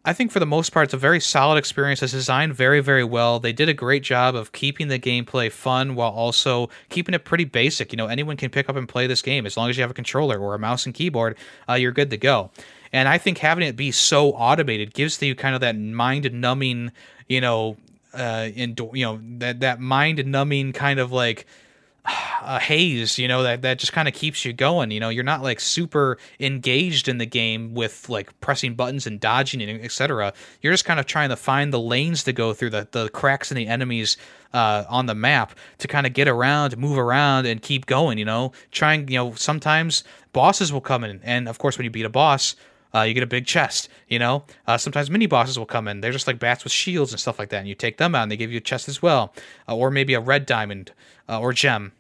[0.05, 2.03] I think for the most part it's a very solid experience.
[2.03, 3.39] It's designed very very well.
[3.39, 7.45] They did a great job of keeping the gameplay fun while also keeping it pretty
[7.45, 7.91] basic.
[7.91, 9.47] You know anyone can pick up and play this game.
[9.47, 12.11] As long as you have a controller or a mouse and keyboard uh, you're good
[12.11, 12.51] to go.
[12.91, 16.91] And I think having it be so automated gives you kind of that mind numbing
[17.29, 17.77] you know,
[18.13, 21.45] uh, in you know that that mind numbing kind of like
[22.41, 24.91] a haze, you know, that that just kind of keeps you going.
[24.91, 29.19] You know, you're not like super engaged in the game with like pressing buttons and
[29.19, 30.33] dodging and etc.
[30.61, 33.51] You're just kind of trying to find the lanes to go through, the the cracks
[33.51, 34.17] in the enemies
[34.53, 38.17] uh, on the map to kind of get around, move around, and keep going.
[38.17, 39.07] You know, trying.
[39.07, 42.55] You know, sometimes bosses will come in, and of course, when you beat a boss,
[42.93, 44.43] uh, you get a big chest, you know.
[44.67, 46.01] Uh, sometimes mini bosses will come in.
[46.01, 48.23] They're just like bats with shields and stuff like that, and you take them out,
[48.23, 49.33] and they give you a chest as well,
[49.67, 50.91] uh, or maybe a red diamond
[51.27, 51.91] uh, or gem.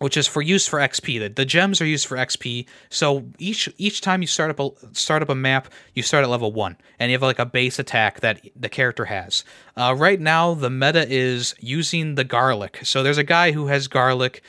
[0.00, 1.18] which is for use for XP.
[1.20, 2.66] The, the gems are used for XP.
[2.90, 6.30] So each each time you start up a start up a map, you start at
[6.30, 9.44] level one, and you have like a base attack that the character has.
[9.76, 12.80] Uh, right now, the meta is using the garlic.
[12.82, 14.42] So there's a guy who has garlic,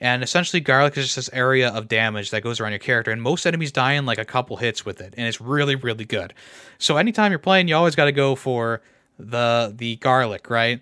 [0.00, 3.22] and essentially garlic is just this area of damage that goes around your character, and
[3.22, 6.34] most enemies die in like a couple hits with it, and it's really really good.
[6.78, 8.80] So anytime you're playing, you always got to go for
[9.18, 10.80] the the garlic, right?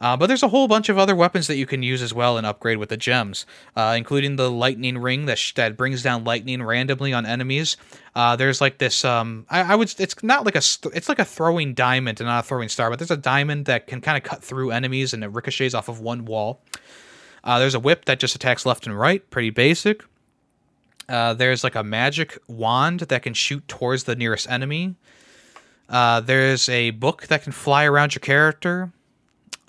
[0.00, 2.36] Uh, but there's a whole bunch of other weapons that you can use as well
[2.36, 6.22] and upgrade with the gems, uh, including the lightning ring that sh- that brings down
[6.24, 7.76] lightning randomly on enemies.
[8.14, 9.04] Uh, there's like this.
[9.04, 9.92] Um, I, I, would.
[9.98, 10.62] It's not like a.
[10.94, 13.86] It's like a throwing diamond and not a throwing star, but there's a diamond that
[13.86, 16.60] can kind of cut through enemies and it ricochets off of one wall.
[17.44, 19.28] Uh, there's a whip that just attacks left and right.
[19.30, 20.04] Pretty basic.
[21.08, 24.94] Uh, there's like a magic wand that can shoot towards the nearest enemy.
[25.88, 28.92] Uh, there's a book that can fly around your character.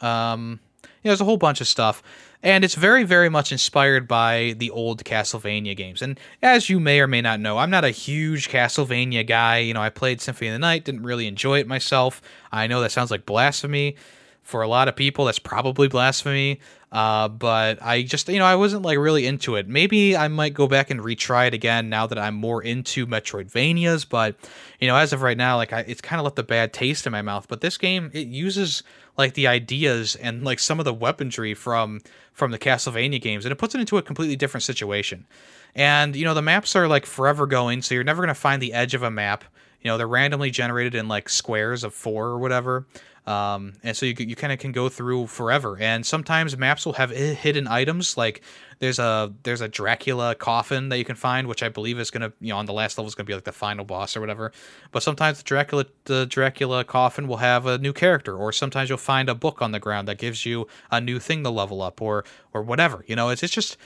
[0.02, 0.60] Um,
[1.04, 2.04] there's a whole bunch of stuff,
[2.44, 6.02] and it's very, very much inspired by the old Castlevania games.
[6.02, 9.60] And as you may or may not know, I'm not a huge Castlevania guy.
[9.60, 12.22] You know, I played Symphony of the Night, didn't really enjoy it myself.
[12.52, 13.96] I know that sounds like blasphemy
[14.44, 15.26] for a lot of people.
[15.26, 16.60] That's probably blasphemy.
[16.92, 19.68] Uh, but I just, you know, I wasn't like really into it.
[19.68, 24.08] Maybe I might go back and retry it again now that I'm more into Metroidvanias.
[24.10, 24.36] But,
[24.80, 27.06] you know, as of right now, like I, it's kind of left a bad taste
[27.06, 27.48] in my mouth.
[27.48, 28.82] But this game, it uses
[29.18, 32.00] like the ideas and like some of the weaponry from
[32.34, 35.28] from the Castlevania games, and it puts it into a completely different situation.
[35.76, 38.74] And you know, the maps are like forever going, so you're never gonna find the
[38.74, 39.44] edge of a map.
[39.82, 42.88] You know, they're randomly generated in like squares of four or whatever.
[43.30, 45.78] Um, and so you, you kind of can go through forever.
[45.80, 48.18] And sometimes maps will have hidden items.
[48.18, 48.42] Like
[48.80, 52.34] there's a there's a Dracula coffin that you can find, which I believe is gonna
[52.42, 54.52] you know on the last level is gonna be like the final boss or whatever.
[54.92, 58.98] But sometimes the Dracula the Dracula coffin will have a new character, or sometimes you'll
[58.98, 62.02] find a book on the ground that gives you a new thing to level up,
[62.02, 63.06] or or whatever.
[63.06, 63.78] You know, it's it's just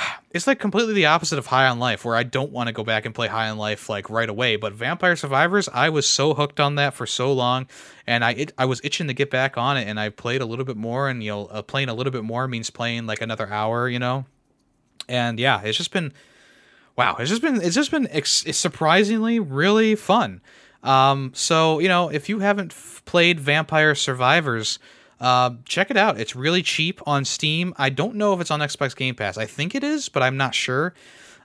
[0.30, 2.84] it's like completely the opposite of High on Life, where I don't want to go
[2.84, 4.56] back and play High on Life like right away.
[4.56, 7.66] But Vampire Survivors, I was so hooked on that for so long,
[8.06, 10.46] and I it, I was itching to get back on it, and I played a
[10.46, 13.20] little bit more, and you know, uh, playing a little bit more means playing like
[13.20, 14.24] another hour, you know,
[15.08, 16.12] and yeah, it's just been
[16.96, 20.40] wow, it's just been it's just been ex- surprisingly really fun.
[20.82, 24.78] Um, so you know, if you haven't f- played Vampire Survivors
[25.20, 26.18] uh, check it out.
[26.18, 27.74] It's really cheap on Steam.
[27.76, 29.36] I don't know if it's on Xbox Game Pass.
[29.36, 30.94] I think it is, but I'm not sure.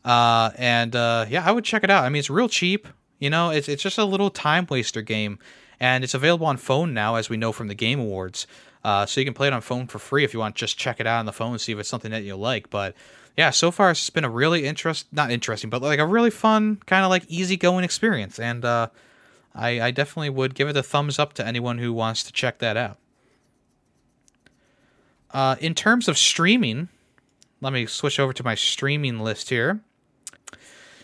[0.03, 2.03] Uh, and uh, yeah, I would check it out.
[2.03, 2.87] I mean, it's real cheap.
[3.19, 5.39] You know, it's it's just a little time waster game,
[5.79, 8.47] and it's available on phone now, as we know from the Game Awards.
[8.83, 10.55] Uh, so you can play it on phone for free if you want.
[10.55, 12.69] Just check it out on the phone and see if it's something that you like.
[12.69, 12.93] But
[13.35, 16.77] yeah, so far it's been a really interest, not interesting, but like a really fun
[16.85, 18.39] kind of like easygoing experience.
[18.39, 18.89] And uh,
[19.55, 22.59] I, I definitely would give it a thumbs up to anyone who wants to check
[22.59, 22.97] that out.
[25.35, 26.87] Uh, in terms of streaming,
[27.59, 29.81] let me switch over to my streaming list here.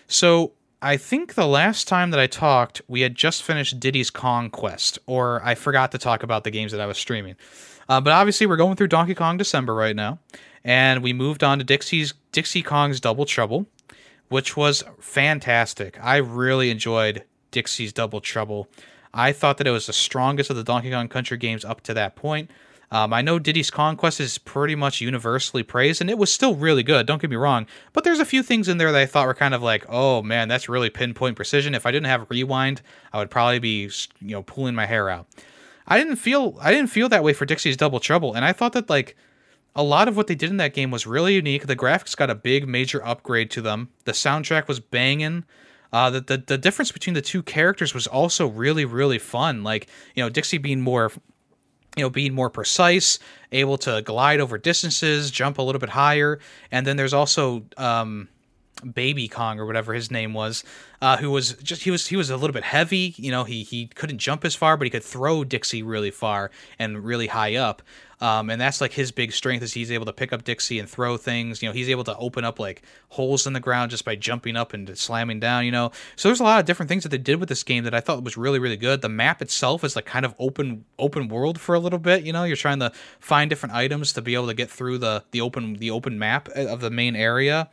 [0.08, 4.50] So I think the last time that I talked, we had just finished Diddy's Kong
[4.50, 7.36] Quest, or I forgot to talk about the games that I was streaming.
[7.90, 10.20] Uh, but obviously, we're going through Donkey Kong December right now,
[10.64, 13.66] and we moved on to Dixie's Dixie Kong's Double Trouble,
[14.30, 16.02] which was fantastic.
[16.02, 18.70] I really enjoyed Dixie's Double Trouble.
[19.14, 21.94] I thought that it was the strongest of the Donkey Kong Country games up to
[21.96, 22.50] that point.
[22.92, 26.56] Um, I know Diddy's Kong Quest is pretty much universally praised, and it was still
[26.56, 27.08] really good.
[27.08, 29.34] Don't get me wrong, but there's a few things in there that I thought were
[29.34, 31.74] kind of like, oh man, that's really pinpoint precision.
[31.74, 32.82] If I didn't have rewind,
[33.14, 35.28] I would probably be you know pulling my hair out.
[35.88, 38.74] I didn't feel I didn't feel that way for Dixie's Double Trouble, and I thought
[38.74, 39.16] that like
[39.74, 41.68] a lot of what they did in that game was really unique.
[41.68, 43.90] The graphics got a big major upgrade to them.
[44.04, 45.46] The soundtrack was banging.
[45.94, 49.64] Uh, the, the the difference between the two characters was also really really fun.
[49.64, 51.12] Like you know Dixie being more
[51.98, 53.20] you know, being more precise,
[53.52, 56.40] able to glide over distances, jump a little bit higher,
[56.72, 58.30] and then there's also um,
[58.94, 60.64] Baby Kong or whatever his name was,
[61.02, 63.14] uh, who was just he was he was a little bit heavy.
[63.18, 66.52] You know, he he couldn't jump as far, but he could throw Dixie really far
[66.80, 67.82] and really high up.
[68.22, 70.88] Um, and that's like his big strength is he's able to pick up Dixie and
[70.88, 71.62] throw things.
[71.62, 74.56] You know, he's able to open up like holes in the ground just by jumping
[74.56, 75.66] up and slamming down.
[75.66, 77.84] You know, so there's a lot of different things that they did with this game
[77.84, 79.02] that I thought was really really good.
[79.02, 82.24] The map itself is like kind of open open world for a little bit.
[82.24, 85.24] You know, you're trying to find different items to be able to get through the
[85.32, 87.70] the open the open map of the main area.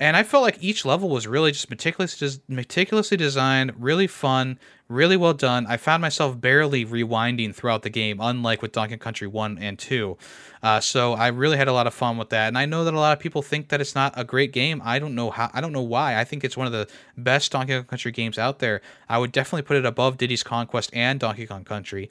[0.00, 5.16] And I felt like each level was really just meticulously, meticulously designed, really fun, really
[5.16, 5.66] well done.
[5.66, 10.16] I found myself barely rewinding throughout the game, unlike with Donkey Country 1 and 2.
[10.62, 12.48] Uh, so I really had a lot of fun with that.
[12.48, 14.80] And I know that a lot of people think that it's not a great game.
[14.84, 16.18] I don't know how, I don't know why.
[16.18, 18.80] I think it's one of the best Donkey Kong Country games out there.
[19.08, 22.10] I would definitely put it above Diddy's Kong Quest and Donkey Kong Country.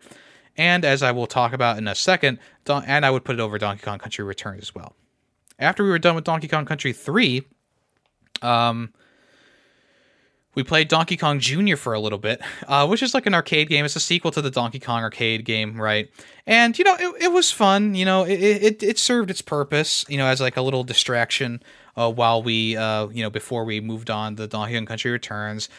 [0.56, 3.58] And as I will talk about in a second, and I would put it over
[3.58, 4.96] Donkey Kong Country Returns as well.
[5.60, 7.44] after we were done with Donkey Kong Country 3,
[8.44, 8.94] um,
[10.58, 11.76] we played Donkey Kong Jr.
[11.76, 13.86] for a little bit, uh, which is like an arcade game.
[13.86, 16.10] It's a sequel to the Donkey Kong arcade game, right?
[16.48, 17.94] And you know, it, it was fun.
[17.94, 20.04] You know, it, it it served its purpose.
[20.10, 21.62] You know, as like a little distraction
[21.96, 25.70] uh, while we, uh, you know, before we moved on to Donkey Kong Country Returns.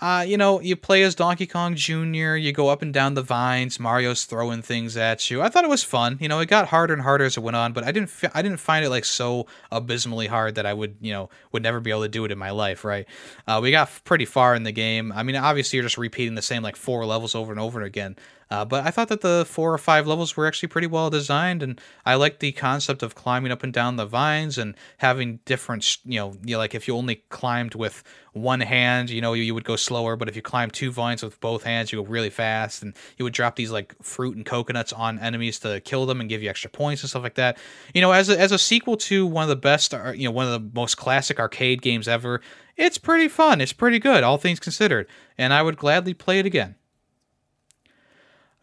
[0.00, 3.22] Uh, you know, you play as Donkey Kong Jr., you go up and down the
[3.22, 5.42] vines, Mario's throwing things at you.
[5.42, 6.16] I thought it was fun.
[6.20, 8.30] You know, it got harder and harder as it went on, but I didn't fi-
[8.32, 11.80] I didn't find it like so abysmally hard that I would, you know, would never
[11.80, 13.06] be able to do it in my life, right?
[13.46, 15.12] Uh, we got pretty far in the game.
[15.12, 18.16] I mean, obviously you're just repeating the same like four levels over and over again.
[18.50, 21.62] Uh, but I thought that the four or five levels were actually pretty well designed,
[21.62, 25.98] and I liked the concept of climbing up and down the vines and having different,
[26.04, 29.44] you know, you know, like if you only climbed with one hand, you know, you,
[29.44, 32.08] you would go slower, but if you climb two vines with both hands, you go
[32.08, 36.04] really fast, and you would drop these like fruit and coconuts on enemies to kill
[36.06, 37.56] them and give you extra points and stuff like that.
[37.94, 40.46] You know, as a, as a sequel to one of the best, you know, one
[40.46, 42.40] of the most classic arcade games ever,
[42.76, 43.60] it's pretty fun.
[43.60, 45.06] It's pretty good, all things considered,
[45.38, 46.74] and I would gladly play it again.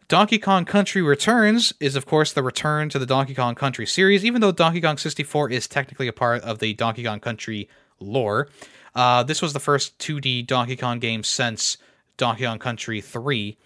[0.08, 4.24] Donkey Kong Country Returns is, of course, the return to the Donkey Kong Country series,
[4.24, 7.68] even though Donkey Kong 64 is technically a part of the Donkey Kong Country
[8.00, 8.48] lore.
[8.94, 11.76] Uh, this was the first 2D Donkey Kong game since
[12.16, 13.58] Donkey Kong Country 3.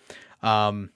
[0.42, 0.90] Um,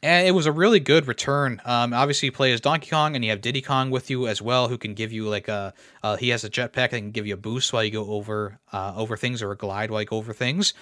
[0.00, 1.60] and it was a really good return.
[1.64, 4.40] Um, obviously, you play as Donkey Kong, and you have Diddy Kong with you as
[4.40, 5.74] well, who can give you like a.
[6.04, 8.58] Uh, he has a jetpack that can give you a boost while you go over
[8.72, 10.74] uh, over things, or a glide while you go over things.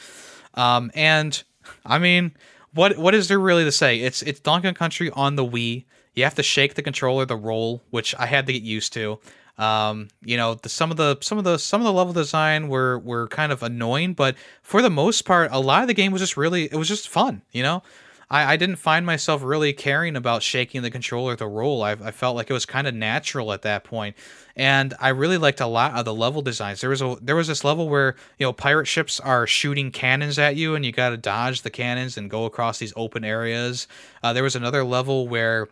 [0.55, 1.43] Um, and
[1.85, 2.33] I mean,
[2.75, 4.01] what what is there really to say?
[4.01, 5.85] It's it's Donkey Kong Country on the Wii.
[6.15, 9.19] You have to shake the controller, the roll, which I had to get used to.
[9.59, 12.69] Um, you know, the, some of the some of the some of the level design
[12.69, 16.13] were were kind of annoying, but for the most part, a lot of the game
[16.13, 17.43] was just really it was just fun.
[17.53, 17.83] You know,
[18.31, 21.83] I, I didn't find myself really caring about shaking the controller to roll.
[21.83, 24.17] I, I felt like it was kind of natural at that point,
[24.55, 26.81] and I really liked a lot of the level designs.
[26.81, 30.39] There was a there was this level where you know pirate ships are shooting cannons
[30.39, 33.89] at you, and you got to dodge the cannons and go across these open areas.
[34.23, 35.69] Uh, there was another level where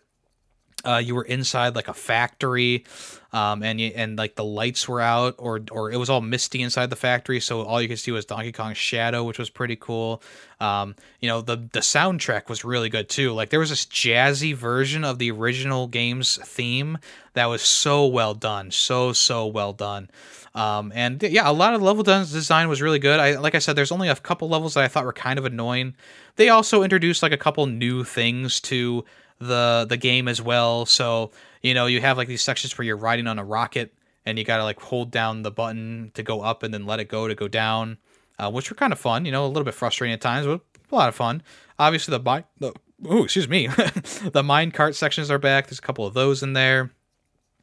[0.84, 2.84] uh, you were inside like a factory,
[3.32, 6.62] um, and you, and like the lights were out, or or it was all misty
[6.62, 9.76] inside the factory, so all you could see was Donkey Kong's shadow, which was pretty
[9.76, 10.22] cool.
[10.60, 13.32] Um, you know the the soundtrack was really good too.
[13.32, 16.98] Like there was this jazzy version of the original game's theme
[17.34, 20.08] that was so well done, so so well done.
[20.54, 23.20] Um, and yeah, a lot of level design was really good.
[23.20, 25.44] I like I said, there's only a couple levels that I thought were kind of
[25.44, 25.94] annoying.
[26.36, 29.04] They also introduced like a couple new things to
[29.38, 30.86] the the game as well.
[30.86, 31.30] So
[31.62, 33.94] you know you have like these sections where you're riding on a rocket
[34.26, 37.08] and you gotta like hold down the button to go up and then let it
[37.08, 37.98] go to go down,
[38.38, 39.24] uh, which were kind of fun.
[39.24, 41.42] You know, a little bit frustrating at times, but a lot of fun.
[41.78, 42.72] Obviously the bi- the
[43.06, 43.66] oh excuse me,
[44.32, 45.66] the mine cart sections are back.
[45.66, 46.90] There's a couple of those in there.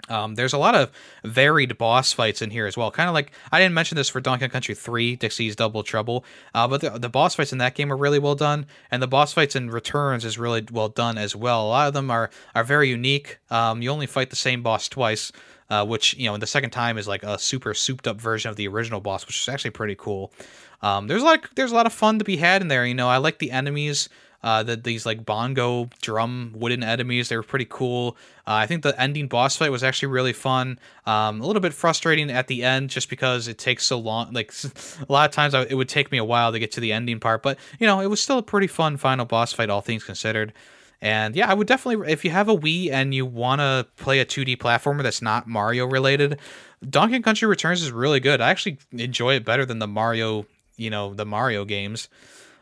[0.10, 0.91] Um, there's a lot of
[1.24, 2.91] varied boss fights in here as well.
[2.91, 6.24] Kind of like I didn't mention this for Donkey Kong Country 3, Dixie's Double Trouble,
[6.54, 9.08] uh, but the, the boss fights in that game are really well done, and the
[9.08, 11.65] boss fights in Returns is really well done as well.
[11.65, 13.39] A lot of them are are very unique.
[13.50, 15.32] Um, you only fight the same boss twice,
[15.70, 18.56] uh, which you know the second time is like a super souped up version of
[18.56, 20.32] the original boss, which is actually pretty cool.
[20.82, 22.86] Um, there's like there's a lot of fun to be had in there.
[22.86, 24.10] You know, I like the enemies
[24.46, 27.30] uh, that these like bongo drum wooden enemies.
[27.30, 28.16] They were pretty cool.
[28.46, 30.80] Uh, I think the ending boss fight was actually really fun.
[31.08, 34.34] Um, a little bit frustrating at the end just because it takes so long.
[34.34, 34.54] Like
[35.10, 36.94] a lot of times I, it would take me a while to get to the
[36.94, 39.82] ending part, but you know it was still a pretty fun final boss fight, all
[39.82, 40.54] things considered.
[41.02, 44.20] And yeah, I would definitely, if you have a Wii and you want to play
[44.20, 46.40] a 2D platformer that's not Mario related,
[46.88, 48.42] Donkey Country Returns is really good.
[48.42, 50.46] I actually enjoy it better than the Mario,
[50.78, 52.10] you know, the Mario games.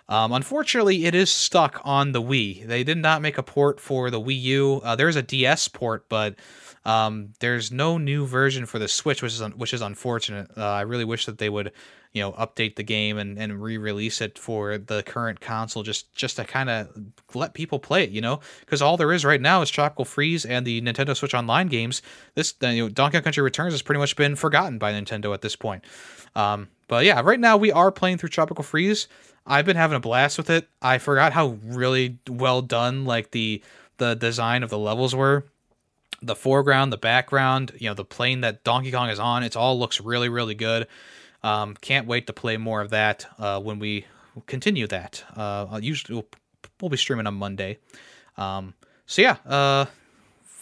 [0.09, 2.67] Um, unfortunately, it is stuck on the Wii.
[2.67, 4.81] They did not make a port for the Wii U.
[4.83, 6.35] Uh, there's a DS port, but
[6.85, 10.51] um, there's no new version for the Switch, which is un- which is unfortunate.
[10.57, 11.71] Uh, I really wish that they would,
[12.11, 16.35] you know, update the game and, and re-release it for the current console, just just
[16.35, 16.89] to kind of
[17.33, 18.09] let people play it.
[18.09, 21.33] You know, because all there is right now is Tropical Freeze and the Nintendo Switch
[21.33, 22.01] Online games.
[22.35, 25.41] This you know, Donkey Kong Country Returns has pretty much been forgotten by Nintendo at
[25.41, 25.85] this point.
[26.35, 29.07] Um, but yeah, right now we are playing through Tropical Freeze.
[29.45, 30.67] I've been having a blast with it.
[30.81, 33.61] I forgot how really well done like the
[33.97, 35.45] the design of the levels were.
[36.21, 39.77] The foreground, the background, you know, the plane that Donkey Kong is on, it all
[39.77, 40.87] looks really, really good.
[41.43, 44.05] Um, can't wait to play more of that uh, when we
[44.47, 45.23] continue that.
[45.35, 46.27] Uh, usually we'll,
[46.79, 47.77] we'll, be streaming on Monday.
[48.37, 48.73] Um,
[49.05, 49.85] so yeah, uh,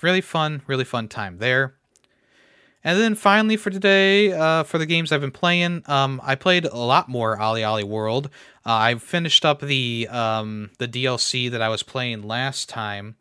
[0.01, 1.75] really fun, really fun time there.
[2.83, 6.65] And then finally for today, uh, for the games I've been playing, um, I played
[6.65, 8.29] a lot more OlliOlli World.
[8.65, 13.15] Uh, I finished up the um, the DLC that I was playing last time,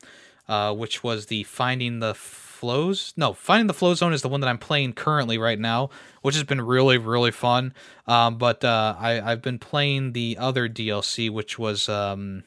[0.49, 3.13] uh, which was the Finding the Flows.
[3.17, 5.91] No, Finding the Flow Zone is the one that I'm playing currently right now,
[6.23, 7.75] which has been really really fun.
[8.07, 12.45] Um, but uh, I I've been playing the other DLC, which was um,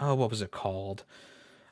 [0.00, 1.04] oh what was it called?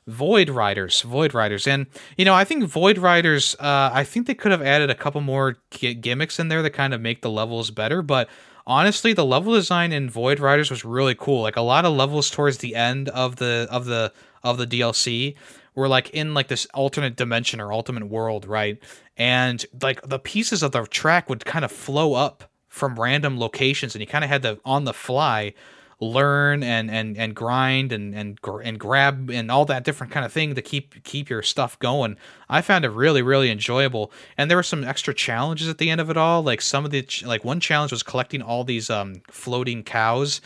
[0.07, 1.87] Void Riders, Void Riders, and
[2.17, 3.55] you know I think Void Riders.
[3.59, 6.71] Uh, I think they could have added a couple more g- gimmicks in there that
[6.71, 8.29] kind of make the levels better, but
[8.65, 12.29] honestly the level design in void riders was really cool like a lot of levels
[12.29, 14.11] towards the end of the of the
[14.43, 15.35] of the dlc
[15.75, 18.81] were like in like this alternate dimension or ultimate world right
[19.17, 23.95] and like the pieces of the track would kind of flow up from random locations
[23.95, 25.53] and you kind of had to on the fly
[25.99, 30.31] learn and and and grind and and and grab and all that different kind of
[30.31, 32.17] thing to keep keep your stuff going.
[32.49, 36.01] I found it really really enjoyable, and there were some extra challenges at the end
[36.01, 36.43] of it all.
[36.43, 40.41] Like some of the like one challenge was collecting all these um floating cows.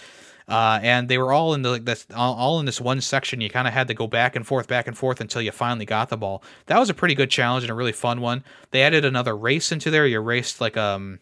[0.49, 3.41] Uh, and they were all in the like this all, all in this one section.
[3.41, 5.85] You kind of had to go back and forth, back and forth until you finally
[5.85, 6.41] got the ball.
[6.67, 8.45] That was a pretty good challenge and a really fun one.
[8.71, 10.07] They added another race into there.
[10.07, 11.19] You raced like um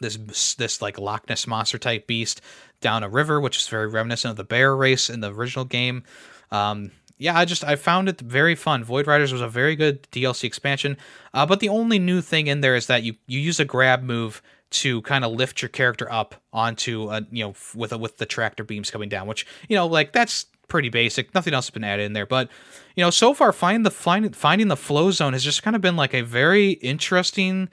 [0.00, 2.40] this this like Loch Ness monster type beast
[2.80, 6.04] down a river, which is very reminiscent of the bear race in the original game.
[6.50, 8.84] Um, yeah, I just I found it very fun.
[8.84, 10.96] Void Riders was a very good DLC expansion,
[11.34, 14.02] uh, but the only new thing in there is that you you use a grab
[14.02, 14.40] move
[14.70, 18.26] to kind of lift your character up onto a you know with a, with the
[18.26, 21.34] tractor beams coming down, which you know like that's pretty basic.
[21.34, 22.48] Nothing else has been added in there, but
[22.94, 25.82] you know so far find the find, finding the flow zone has just kind of
[25.82, 27.68] been like a very interesting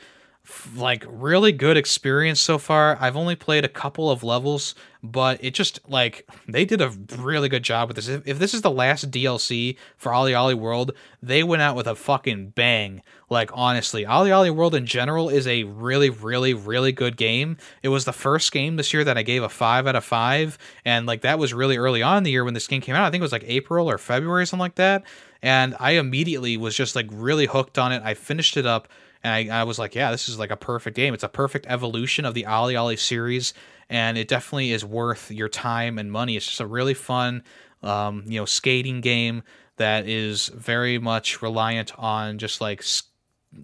[0.76, 2.98] like really good experience so far.
[3.00, 7.50] I've only played a couple of levels, but it just like they did a really
[7.50, 8.08] good job with this.
[8.08, 10.92] If, if this is the last DLC for OlliOlli World,
[11.22, 13.02] they went out with a fucking bang.
[13.30, 17.58] Like honestly, OlliOlli World in general is a really, really, really good game.
[17.82, 20.58] It was the first game this year that I gave a five out of five,
[20.84, 23.06] and like that was really early on the year when this game came out.
[23.06, 25.04] I think it was like April or February, something like that.
[25.42, 28.02] And I immediately was just like really hooked on it.
[28.04, 28.88] I finished it up
[29.26, 31.16] and I, I, was like, yeah, this is like a perfect game.
[31.16, 33.56] It's a perfect evolution of the OlliOlli series,
[33.90, 36.38] and it definitely is worth your time and money.
[36.38, 37.44] It's just a really fun,
[37.82, 39.42] um, you know, skating game
[39.78, 42.84] that is very much reliant on just like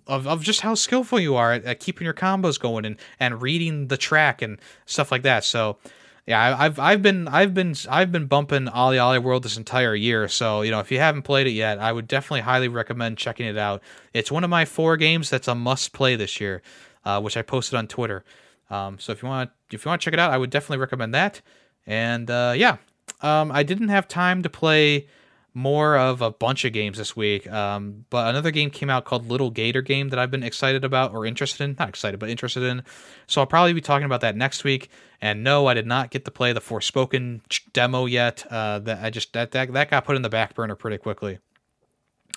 [0.08, 3.40] of, of just how skillful you are at, at keeping your combos going and and
[3.40, 4.58] reading the track and
[4.88, 5.44] stuff like that.
[5.44, 5.78] So
[6.28, 10.28] yeah, I've I've been I've been I've been bumping OlliOlli World this entire year.
[10.28, 13.48] So you know, if you haven't played it yet, I would definitely highly recommend checking
[13.48, 13.82] it out.
[14.14, 16.62] It's one of my four games that's a must play this year,
[17.06, 18.24] uh, which I posted on Twitter.
[18.70, 20.78] Um, so if you want if you want to check it out, I would definitely
[20.78, 21.42] recommend that.
[21.88, 22.78] And uh, yeah,
[23.22, 25.08] um, I didn't have time to play
[25.54, 27.50] more of a bunch of games this week.
[27.52, 31.14] Um, but another game came out called Little Gator Game that I've been excited about
[31.14, 31.76] or interested in.
[31.78, 32.84] Not excited, but interested in.
[33.28, 34.90] So I'll probably be talking about that next week.
[35.20, 37.42] And no, I did not get to play the Forspoken
[37.74, 38.46] demo yet.
[38.50, 41.40] Uh, that I just that, that that got put in the back burner pretty quickly.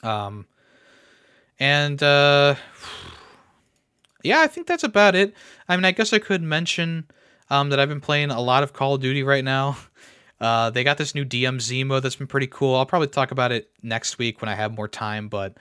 [0.03, 0.47] Um,
[1.59, 2.57] and uh,
[4.23, 5.35] yeah, I think that's about it.
[5.69, 7.07] I mean, I guess I could mention
[7.49, 9.77] um, that I've been playing a lot of Call of Duty right now.
[10.41, 12.75] Uh, they got this new DMZ mode that's been pretty cool.
[12.75, 15.57] I'll probably talk about it next week when I have more time, but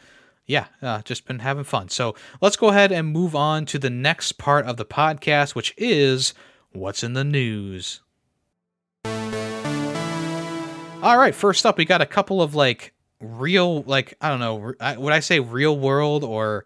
[0.46, 1.90] yeah, uh, just been having fun.
[1.90, 5.74] So let's go ahead and move on to the next part of the podcast, which
[5.78, 6.34] is
[6.72, 8.02] what's in the news.
[11.04, 14.74] All right, first up, we got a couple of like real, like, I don't know,
[14.98, 16.66] would I say real world or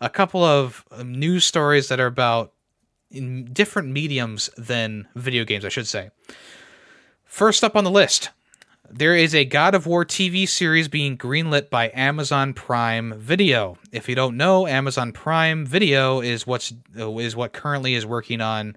[0.00, 2.52] a couple of um, news stories that are about
[3.52, 6.10] different mediums than video games, I should say.
[7.28, 8.30] First up on the list,
[8.90, 13.76] there is a God of War TV series being greenlit by Amazon Prime Video.
[13.92, 18.74] If you don't know, Amazon Prime Video is what's is what currently is working on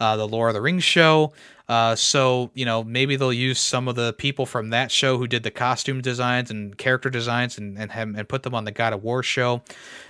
[0.00, 1.34] uh, the Lord of the Rings show.
[1.68, 5.28] Uh, so you know maybe they'll use some of the people from that show who
[5.28, 8.72] did the costume designs and character designs and and, have, and put them on the
[8.72, 9.62] God of War show.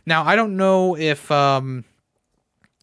[0.06, 1.84] Now I don't know if um,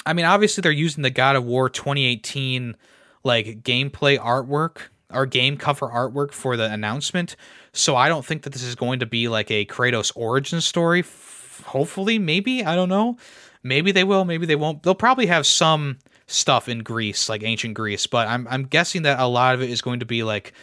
[0.06, 2.76] I mean obviously they're using the God of War 2018
[3.24, 7.36] like gameplay artwork our game cover artwork for the announcement.
[7.74, 11.00] So I don't think that this is going to be like a Kratos origin story.
[11.00, 13.18] F- hopefully, maybe I don't know.
[13.64, 14.26] Maybe they will.
[14.26, 14.84] Maybe they won't.
[14.84, 18.08] They'll probably have some stuff in Greece, like ancient Greece.
[18.08, 20.54] But I'm I'm guessing that a lot of it is going to be like,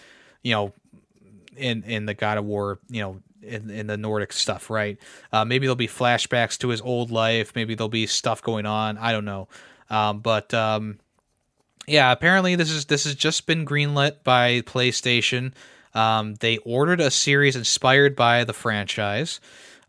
[0.43, 0.73] you know,
[1.57, 4.99] in in the God of War, you know, in, in the Nordic stuff, right?
[5.33, 7.53] Uh, maybe there'll be flashbacks to his old life.
[7.55, 8.99] Maybe there'll be stuff going on.
[8.99, 9.49] I don't know.
[9.91, 10.99] Um, but um,
[11.87, 15.53] yeah, apparently this is this has just been greenlit by PlayStation.
[15.95, 19.41] Um, they ordered a series inspired by the franchise.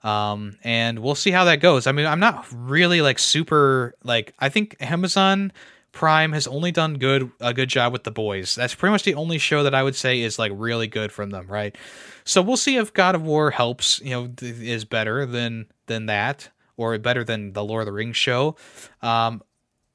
[0.04, 1.88] Um, and we'll see how that goes.
[1.88, 5.52] I mean, I'm not really like super like I think Amazon
[5.94, 8.54] Prime has only done good a good job with the boys.
[8.54, 11.32] That's pretty much the only show that I would say is like really good from
[11.32, 11.76] them, right?
[12.24, 16.50] So we'll see if God of War helps, you know, is better than than that
[16.78, 18.58] or better than the Lord of the Rings show.
[19.02, 19.42] Um,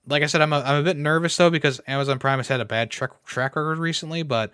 [0.07, 2.61] like I said, I'm a, I'm a bit nervous though because Amazon Prime has had
[2.61, 4.51] a bad track track record recently, but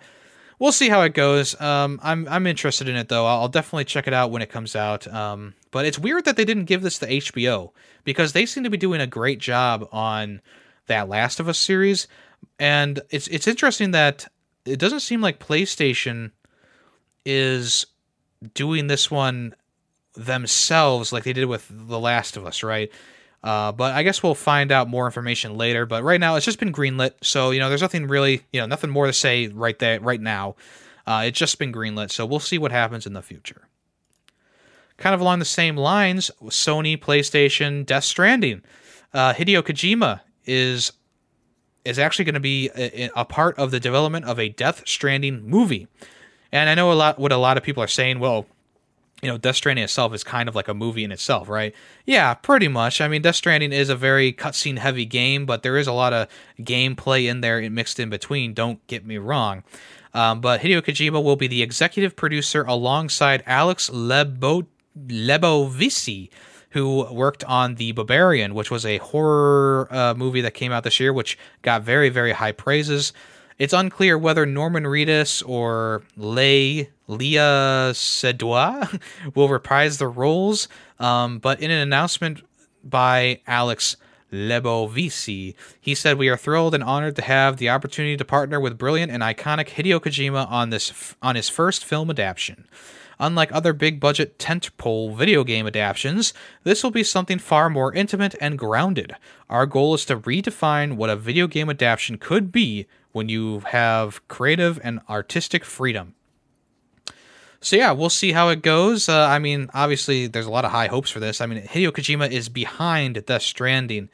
[0.59, 1.59] we'll see how it goes.
[1.59, 3.25] Um, I'm I'm interested in it though.
[3.25, 5.07] I'll definitely check it out when it comes out.
[5.07, 7.71] Um, but it's weird that they didn't give this to HBO
[8.03, 10.41] because they seem to be doing a great job on
[10.87, 12.07] that Last of Us series,
[12.59, 14.27] and it's it's interesting that
[14.65, 16.31] it doesn't seem like PlayStation
[17.25, 17.85] is
[18.53, 19.55] doing this one
[20.15, 22.91] themselves like they did with The Last of Us, right?
[23.43, 25.85] Uh, but I guess we'll find out more information later.
[25.85, 28.65] But right now, it's just been greenlit, so you know, there's nothing really, you know,
[28.65, 30.55] nothing more to say right there, right now.
[31.05, 33.67] Uh, it's just been greenlit, so we'll see what happens in the future.
[34.97, 38.63] Kind of along the same lines, Sony, PlayStation, Death Stranding.
[39.13, 40.91] Uh, Hideo Kojima is
[41.85, 45.47] is actually going to be a, a, part of the development of a Death Stranding
[45.47, 45.87] movie.
[46.51, 48.19] And I know a lot what a lot of people are saying.
[48.19, 48.45] Well,
[49.21, 51.73] you know, Death Stranding itself is kind of like a movie in itself, right?
[52.05, 53.01] Yeah, pretty much.
[53.01, 56.13] I mean, Death Stranding is a very cutscene heavy game, but there is a lot
[56.13, 56.27] of
[56.59, 58.53] gameplay in there mixed in between.
[58.53, 59.63] Don't get me wrong.
[60.13, 64.67] Um, but Hideo Kojima will be the executive producer alongside Alex Lebo-
[65.07, 66.29] Lebovici,
[66.71, 70.99] who worked on The Barbarian, which was a horror uh, movie that came out this
[70.99, 73.13] year, which got very, very high praises.
[73.57, 78.99] It's unclear whether Norman Reedus or Lay Léa Seydoux
[79.35, 80.67] will reprise the roles,
[80.99, 82.41] um, but in an announcement
[82.83, 83.95] by Alex
[84.31, 88.77] Lebovici, he said, "We are thrilled and honored to have the opportunity to partner with
[88.77, 92.67] brilliant and iconic Hideo Kojima on this on his first film adaptation."
[93.19, 96.33] Unlike other big budget tentpole video game adaptations,
[96.63, 99.15] this will be something far more intimate and grounded.
[99.49, 104.27] Our goal is to redefine what a video game adaptation could be when you have
[104.27, 106.13] creative and artistic freedom.
[107.59, 109.09] So yeah, we'll see how it goes.
[109.09, 111.41] Uh, I mean, obviously, there's a lot of high hopes for this.
[111.41, 114.09] I mean, Hideo Kojima is behind Death Stranding,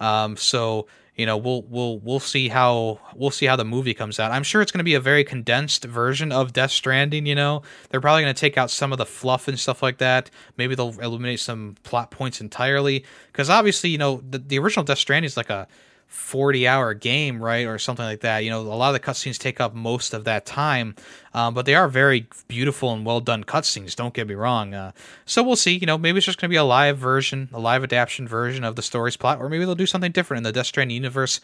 [0.00, 4.18] um, so you know we'll we'll we'll see how we'll see how the movie comes
[4.18, 4.32] out.
[4.32, 7.26] I'm sure it's going to be a very condensed version of Death Stranding.
[7.26, 9.98] You know, they're probably going to take out some of the fluff and stuff like
[9.98, 10.30] that.
[10.56, 14.98] Maybe they'll eliminate some plot points entirely because obviously, you know, the, the original Death
[14.98, 15.68] Stranding is like a
[16.08, 17.66] 40 hour game, right?
[17.66, 18.38] Or something like that.
[18.38, 20.96] You know, a lot of the cutscenes take up most of that time,
[21.34, 24.74] um, but they are very beautiful and well done cutscenes, don't get me wrong.
[24.74, 24.92] Uh,
[25.26, 25.76] so we'll see.
[25.76, 28.64] You know, maybe it's just going to be a live version, a live adaptation version
[28.64, 31.40] of the story's plot, or maybe they'll do something different in the Death Stranding universe.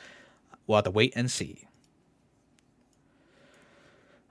[0.66, 1.68] We'll have to wait and see.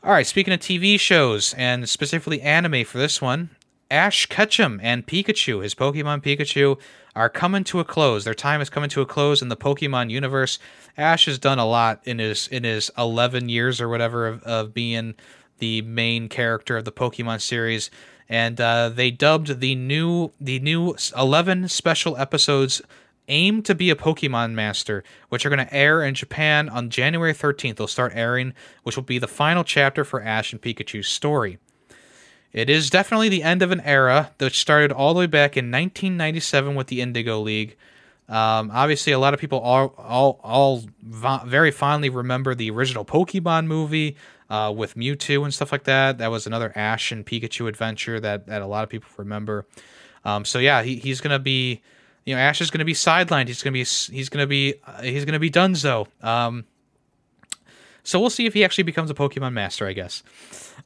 [0.03, 3.51] All right, speaking of TV shows and specifically anime for this one,
[3.89, 6.77] Ash Ketchum and Pikachu, his Pokemon Pikachu,
[7.15, 8.23] are coming to a close.
[8.23, 10.59] Their time is coming to a close in the Pokemon universe.
[10.97, 14.73] Ash has done a lot in his in his 11 years or whatever of, of
[14.73, 15.15] being
[15.59, 17.89] the main character of the Pokemon series,
[18.27, 22.81] and uh, they dubbed the new the new 11 special episodes
[23.27, 27.33] aim to be a Pokemon Master, which are going to air in Japan on January
[27.33, 27.77] 13th.
[27.77, 28.53] They'll start airing,
[28.83, 31.57] which will be the final chapter for Ash and Pikachu's story.
[32.53, 35.65] It is definitely the end of an era that started all the way back in
[35.71, 37.75] 1997 with the Indigo League.
[38.29, 43.65] Um, obviously, a lot of people all all all very fondly remember the original Pokemon
[43.65, 44.15] movie
[44.49, 46.19] uh, with Mewtwo and stuff like that.
[46.19, 49.65] That was another Ash and Pikachu adventure that that a lot of people remember.
[50.23, 51.81] Um, so yeah, he, he's gonna be,
[52.25, 53.47] you know, Ash is gonna be sidelined.
[53.47, 56.07] He's gonna be he's gonna be uh, he's gonna be Dunzo.
[56.23, 56.65] Um,
[58.03, 60.23] so we'll see if he actually becomes a Pokemon Master, I guess.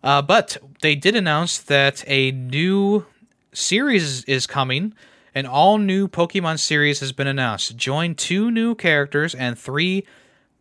[0.03, 3.05] Uh, but they did announce that a new
[3.53, 4.93] series is coming.
[5.34, 7.76] An all new Pokemon series has been announced.
[7.76, 10.05] Join two new characters and three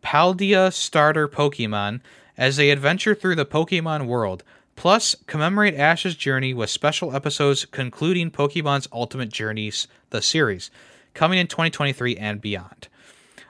[0.03, 2.01] Paldea starter Pokemon
[2.37, 4.43] as they adventure through the Pokemon world.
[4.75, 10.69] Plus, commemorate Ash's journey with special episodes concluding Pokemon's Ultimate Journeys, the series,
[11.15, 12.87] coming in 2023 and beyond.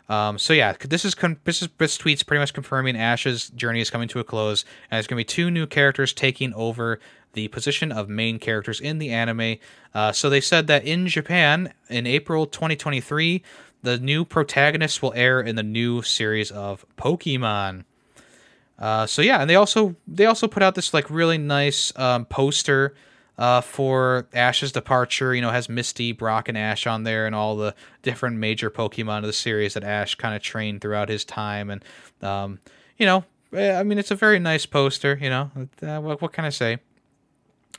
[0.10, 3.82] Um, so yeah, this is con- this is this tweet's pretty much confirming Ash's journey
[3.82, 7.00] is coming to a close, and there's to be two new characters taking over
[7.34, 9.58] the position of main characters in the anime.
[9.94, 13.44] Uh, so they said that in Japan in April 2023,
[13.84, 17.84] the new protagonists will air in the new series of Pokemon.
[18.80, 22.26] Uh, so yeah, and they also they also put out this like really nice um,
[22.26, 22.94] poster
[23.38, 25.34] uh, for Ash's departure.
[25.36, 29.20] You know, has Misty, Brock, and Ash on there, and all the different major Pokemon
[29.20, 31.70] of the series that Ash kind of trained throughout his time.
[31.70, 31.84] And
[32.22, 32.60] um,
[32.98, 35.18] you know, eh, I mean, it's a very nice poster.
[35.22, 36.80] You know, uh, what, what can I say?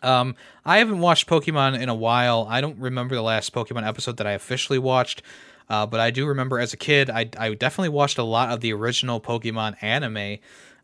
[0.02, 2.46] Um, I haven't watched Pokemon in a while.
[2.48, 5.22] I don't remember the last Pokemon episode that I officially watched.
[5.68, 8.60] Uh, but I do remember as a kid, I, I definitely watched a lot of
[8.60, 10.38] the original Pokemon anime,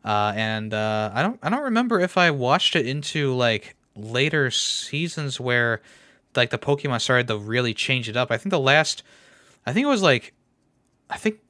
[0.05, 4.51] uh, and uh, I don't I don't remember if I watched it into like later
[4.51, 5.81] seasons where
[6.37, 8.31] like the Pokemon started to really change it up.
[8.31, 9.03] I think the last,
[9.67, 10.35] I think it was like,
[11.09, 11.41] I think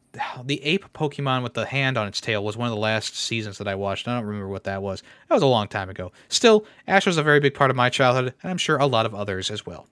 [0.44, 3.58] the ape Pokemon with the hand on its tail was one of the last seasons
[3.58, 4.06] that I watched.
[4.06, 5.02] I don't remember what that was.
[5.28, 6.12] That was a long time ago.
[6.28, 9.06] Still, Ash was a very big part of my childhood, and I'm sure a lot
[9.06, 9.88] of others as well.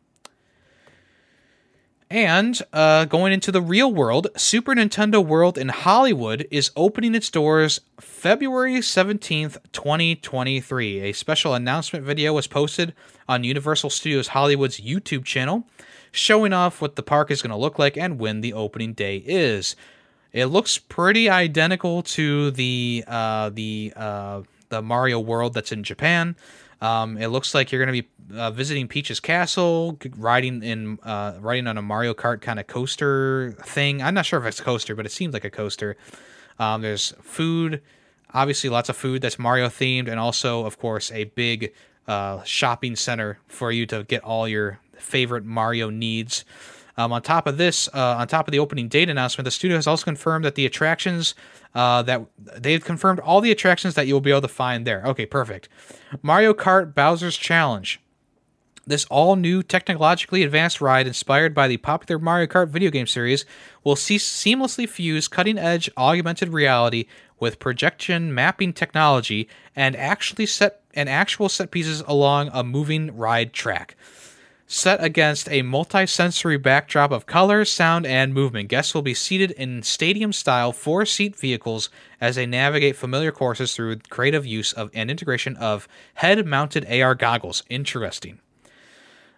[2.12, 7.30] And uh, going into the real world, Super Nintendo World in Hollywood is opening its
[7.30, 11.00] doors February 17th, 2023.
[11.00, 12.92] A special announcement video was posted
[13.26, 15.66] on Universal Studios Hollywood's YouTube channel,
[16.10, 19.16] showing off what the park is going to look like and when the opening day
[19.24, 19.74] is.
[20.34, 26.36] It looks pretty identical to the uh, the uh, the Mario World that's in Japan.
[26.82, 31.38] Um, it looks like you're going to be uh, visiting Peach's castle, riding in uh,
[31.40, 34.02] riding on a Mario Kart kind of coaster thing.
[34.02, 35.96] I'm not sure if it's a coaster, but it seems like a coaster.
[36.58, 37.82] Um, there's food,
[38.32, 41.72] obviously lots of food that's Mario themed, and also, of course, a big
[42.06, 46.44] uh, shopping center for you to get all your favorite Mario needs.
[46.96, 49.76] Um, on top of this, uh, on top of the opening date announcement, the studio
[49.76, 51.34] has also confirmed that the attractions
[51.74, 55.02] uh, that they've confirmed all the attractions that you'll be able to find there.
[55.06, 55.70] Okay, perfect.
[56.20, 57.98] Mario Kart Bowser's Challenge.
[58.84, 63.44] This all new technologically advanced ride, inspired by the popular Mario Kart video game series,
[63.84, 67.06] will see- seamlessly fuse cutting edge augmented reality
[67.38, 73.52] with projection mapping technology and actually set and actual set pieces along a moving ride
[73.52, 73.96] track
[74.72, 78.70] set against a multi-sensory backdrop of color, sound, and movement.
[78.70, 84.46] Guests will be seated in stadium-style four-seat vehicles as they navigate familiar courses through creative
[84.46, 87.62] use of and integration of head-mounted AR goggles.
[87.68, 88.38] Interesting.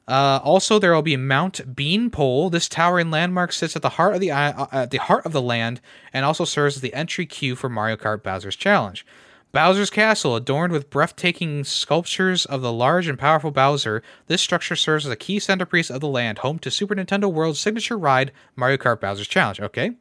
[0.07, 2.51] Uh, also, there will be Mount Beanpole.
[2.51, 5.41] This towering landmark sits at the heart of the uh, at the heart of the
[5.41, 5.81] land,
[6.13, 9.07] and also serves as the entry queue for Mario Kart Bowser's Challenge.
[9.53, 15.07] Bowser's Castle, adorned with breathtaking sculptures of the large and powerful Bowser, this structure serves
[15.07, 18.77] as a key centerpiece of the land, home to Super Nintendo World's signature ride, Mario
[18.77, 19.61] Kart Bowser's Challenge.
[19.61, 19.93] Okay.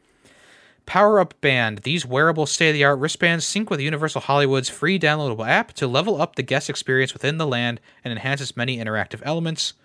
[0.86, 1.80] Power Up Band.
[1.80, 5.88] These wearable state of the art wristbands sync with Universal Hollywood's free downloadable app to
[5.88, 9.76] level up the guest experience within the land and enhance its many interactive elements.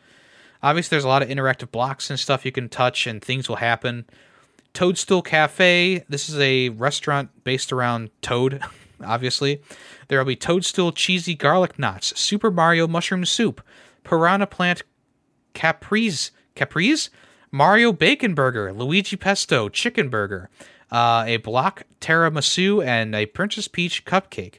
[0.62, 3.56] Obviously, there's a lot of interactive blocks and stuff you can touch, and things will
[3.56, 4.04] happen.
[4.72, 6.04] Toadstool Cafe.
[6.09, 8.62] This is a restaurant based around Toad.
[9.04, 9.62] obviously.
[10.09, 13.62] There will be Toadstool Cheesy Garlic Knots, Super Mario Mushroom Soup,
[14.04, 14.82] Piranha Plant
[15.54, 17.11] Caprese, Caprese?
[17.50, 20.50] Mario Bacon Burger, Luigi Pesto Chicken Burger,
[20.90, 24.56] uh, a block tiramisu, and a Princess Peach Cupcake.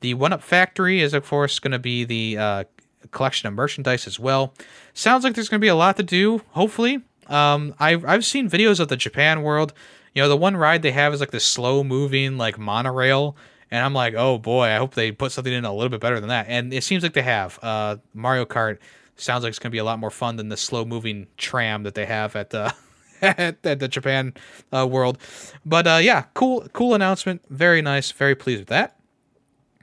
[0.00, 2.64] The One Up Factory is, of course, going to be the uh,
[3.08, 4.54] collection of merchandise as well.
[4.92, 7.02] Sounds like there's going to be a lot to do, hopefully.
[7.28, 9.72] Um, I've, I've seen videos of the Japan world.
[10.14, 13.36] You know, the one ride they have is like this slow moving, like monorail
[13.74, 16.20] and I'm like, oh boy, I hope they put something in a little bit better
[16.20, 16.46] than that.
[16.48, 17.58] And it seems like they have.
[17.60, 18.78] Uh, Mario Kart
[19.16, 21.82] sounds like it's going to be a lot more fun than the slow moving tram
[21.82, 22.72] that they have at the
[23.22, 24.32] at, at, the Japan
[24.72, 25.18] uh, world.
[25.66, 27.42] But uh, yeah, cool cool announcement.
[27.50, 28.12] Very nice.
[28.12, 28.96] Very pleased with that.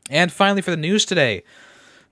[0.10, 1.44] And finally, for the news today,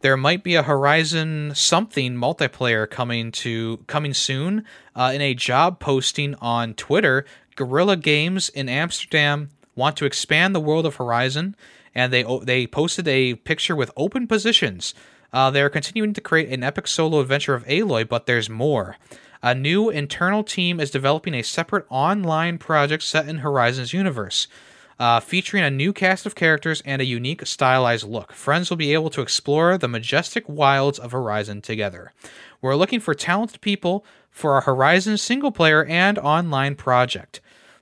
[0.02, 4.66] there might be a Horizon something multiplayer coming to coming soon.
[4.96, 7.26] Uh, in a job posting on Twitter,
[7.56, 11.56] Guerrilla Games in Amsterdam want to expand the world of Horizon,
[11.94, 14.94] and they they posted a picture with open positions.
[15.32, 18.98] Uh, they're continuing to create an epic solo adventure of Aloy, but there's more.
[19.42, 24.48] A new internal team is developing a separate online project set in Horizon's universe.
[25.00, 28.34] Uh, featuring a new cast of characters and a unique stylized look.
[28.34, 32.12] Friends will be able to explore the majestic wilds of Horizon together.
[32.62, 37.40] We're looking for talented people for our Horizon single player and online project.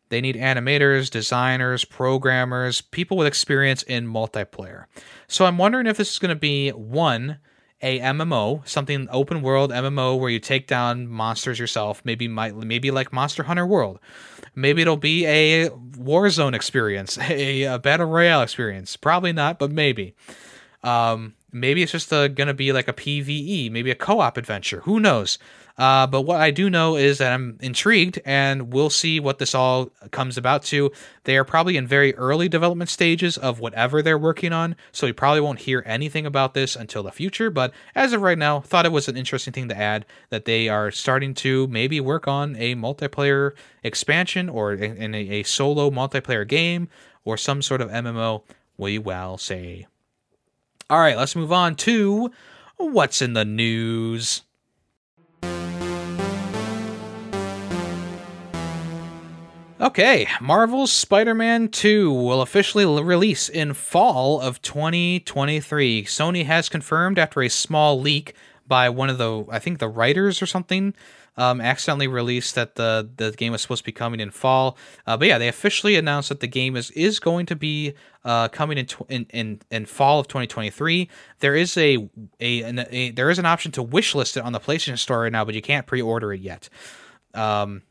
[0.10, 4.86] They need animators, designers, programmers, people with experience in multiplayer.
[5.28, 7.40] So I'm wondering if this is going to be one,
[7.82, 12.92] a MMO, something open world MMO where you take down monsters yourself, maybe might maybe
[12.92, 14.00] like Monster Hunter World.
[14.56, 18.96] Maybe it'll be a Warzone experience, a, a battle royale experience.
[18.96, 20.16] Probably not, but maybe.
[20.84, 24.82] Um, maybe it's just going to be like a PVE, maybe a co-op adventure.
[24.82, 25.38] Who knows?
[25.78, 29.54] Uh, but what I do know is that I'm intrigued, and we'll see what this
[29.54, 30.92] all comes about to.
[31.26, 35.14] They are probably in very early development stages of whatever they're working on, so we
[35.14, 37.52] probably won't hear anything about this until the future.
[37.52, 40.68] But as of right now, thought it was an interesting thing to add that they
[40.68, 43.52] are starting to maybe work on a multiplayer
[43.84, 46.90] expansion or in a, a solo multiplayer game
[47.24, 48.42] or some sort of MMO.
[48.78, 49.86] We will see.
[50.90, 52.32] All right, let's move on to
[52.78, 54.42] what's in the news.
[59.80, 66.04] Okay, Marvel's Spider Man 2 will officially release in fall of 2023.
[66.04, 68.34] Sony has confirmed after a small leak
[68.68, 70.96] by one of the, I think the writers or something,
[71.38, 74.80] um, accidentally released that the, the game was supposed to be coming in fall.
[75.06, 77.94] Uh, but yeah, they officially announced that the game is, is going to be
[78.26, 81.08] uh, coming in, tw- in, in in fall of 2023.
[81.38, 82.10] There is a,
[82.40, 85.32] a, an, a there is an option to wishlist it on the PlayStation Store right
[85.32, 86.68] now, but you can't pre-order it yet.
[87.36, 87.84] Um,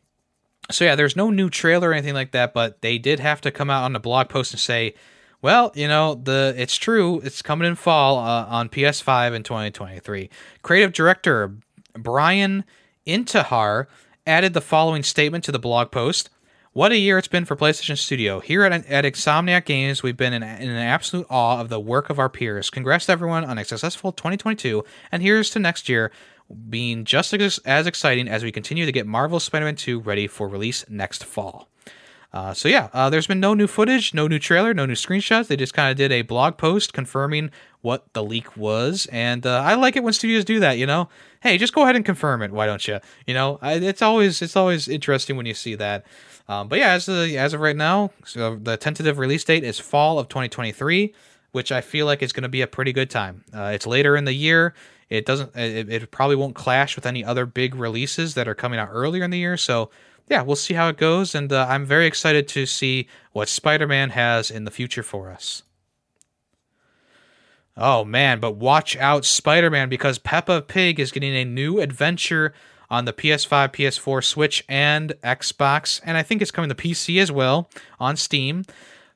[0.70, 3.50] so yeah, there's no new trailer or anything like that, but they did have to
[3.50, 4.94] come out on the blog post and say,
[5.42, 10.30] well, you know, the it's true, it's coming in fall uh, on PS5 in 2023.
[10.62, 11.54] Creative director
[11.94, 12.64] Brian
[13.06, 13.86] Intihar
[14.26, 16.30] added the following statement to the blog post.
[16.72, 18.40] What a year it's been for PlayStation Studio.
[18.40, 22.10] Here at, at Insomniac Games, we've been in, in an absolute awe of the work
[22.10, 22.68] of our peers.
[22.68, 26.12] Congrats to everyone on a successful 2022, and here's to next year
[26.68, 30.84] being just as, exciting as we continue to get Marvel Spider-Man 2 ready for release
[30.88, 31.68] next fall.
[32.32, 35.47] Uh, so yeah, uh, there's been no new footage, no new trailer, no new screenshots.
[35.47, 39.62] They just kind of did a blog post confirming what the leak was, and uh,
[39.62, 40.76] I like it when studios do that.
[40.76, 41.09] You know,
[41.40, 42.51] hey, just go ahead and confirm it.
[42.51, 43.01] Why don't you?
[43.26, 46.05] You know, I, it's always it's always interesting when you see that.
[46.49, 49.78] Um, but yeah, as of, as of right now, so the tentative release date is
[49.78, 51.14] fall of 2023,
[51.53, 53.44] which I feel like is going to be a pretty good time.
[53.55, 54.74] Uh, it's later in the year.
[55.09, 55.54] It doesn't.
[55.57, 59.24] It, it probably won't clash with any other big releases that are coming out earlier
[59.24, 59.57] in the year.
[59.57, 59.90] So
[60.28, 64.11] yeah, we'll see how it goes, and uh, I'm very excited to see what Spider-Man
[64.11, 65.62] has in the future for us.
[67.76, 72.52] Oh man, but watch out, Spider-Man, because Peppa Pig is getting a new adventure
[72.90, 77.30] on the PS5, PS4, Switch, and Xbox, and I think it's coming to PC as
[77.30, 77.68] well
[78.00, 78.64] on Steam.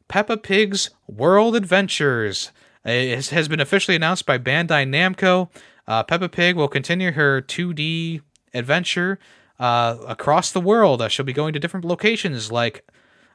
[0.07, 2.51] Peppa Pig's World Adventures
[2.84, 5.51] it has been officially announced by Bandai Namco.
[5.91, 8.20] Uh, Peppa Pig will continue her 2D
[8.55, 9.18] adventure
[9.59, 11.03] uh, across the world.
[11.03, 12.88] Uh, she'll be going to different locations like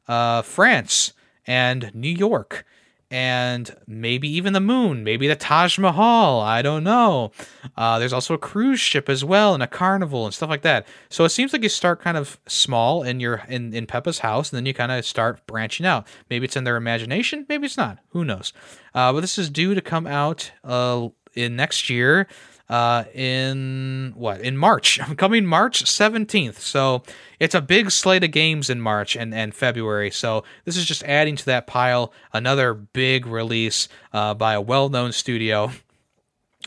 [0.08, 1.12] uh, France
[1.46, 2.66] and New York
[3.12, 6.40] and maybe even the moon, maybe the Taj Mahal.
[6.40, 7.34] I don't know.
[7.76, 10.88] Uh, there's also a cruise ship as well, and a carnival and stuff like that.
[11.10, 14.50] So it seems like you start kind of small in your in in Peppa's house,
[14.50, 16.08] and then you kind of start branching out.
[16.30, 18.00] Maybe it's in their imagination, maybe it's not.
[18.12, 18.54] Who knows?
[18.94, 22.28] Uh, but this is due to come out uh, in next year
[22.70, 26.56] uh, in what in March, I'm coming March 17th.
[26.56, 27.04] So
[27.40, 30.12] it's a big slate of games in March and, and February.
[30.12, 34.90] So this is just adding to that pile another big release uh, by a well
[34.90, 35.72] known studio.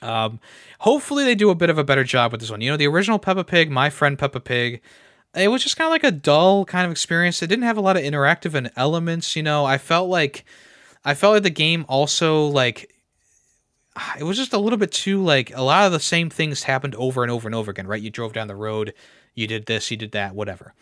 [0.00, 0.38] Um,
[0.78, 2.60] hopefully they do a bit of a better job with this one.
[2.60, 4.80] You know, the original Peppa Pig, My Friend Peppa Pig,
[5.34, 7.42] it was just kind of like a dull kind of experience.
[7.42, 9.34] It didn't have a lot of interactive and elements.
[9.34, 10.44] You know, I felt like
[11.04, 12.94] I felt like the game also like
[14.18, 16.94] it was just a little bit too like a lot of the same things happened
[16.96, 18.02] over and over and over again, right?
[18.02, 18.94] You drove down the road,
[19.34, 20.74] you did this, you did that, whatever.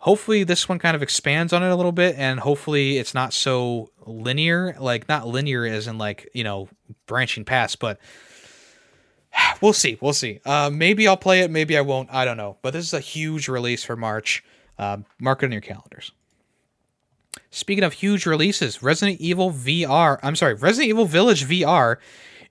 [0.00, 3.32] Hopefully, this one kind of expands on it a little bit, and hopefully, it's not
[3.32, 4.76] so linear.
[4.78, 6.68] Like, not linear as in like you know
[7.06, 7.98] branching past, but
[9.60, 9.98] we'll see.
[10.00, 10.40] We'll see.
[10.44, 11.50] Uh, maybe I'll play it.
[11.50, 12.12] Maybe I won't.
[12.12, 12.58] I don't know.
[12.62, 14.44] But this is a huge release for March.
[14.78, 16.12] Uh, mark it on your calendars.
[17.50, 20.18] Speaking of huge releases, Resident Evil VR.
[20.22, 21.96] I'm sorry, Resident Evil Village VR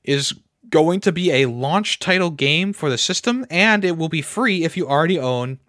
[0.08, 0.34] is
[0.70, 4.64] going to be a launch title game for the system, and it will be free
[4.64, 5.60] if you already own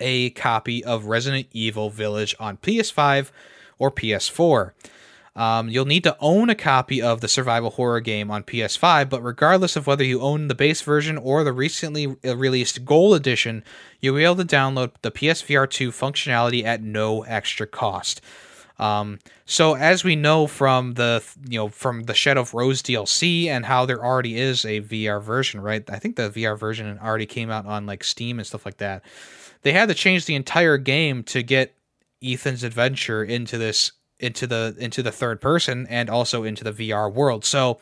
[0.00, 3.30] a copy of Resident Evil Village on PS5
[3.78, 4.72] or PS4.
[5.34, 9.22] Um, you'll need to own a copy of the survival horror game on PS5, but
[9.22, 13.64] regardless of whether you own the base version or the recently uh, released Gold Edition,
[14.00, 18.20] you'll be able to download the PSVR 2 functionality at no extra cost.
[18.78, 23.46] Um, so as we know from the you know from the Shadow of Rose DLC
[23.46, 25.88] and how there already is a VR version, right?
[25.90, 29.04] I think the VR version already came out on like Steam and stuff like that.
[29.62, 31.74] They had to change the entire game to get
[32.22, 37.12] Ethan's adventure into this into the into the third person and also into the VR
[37.12, 37.44] world.
[37.44, 37.78] So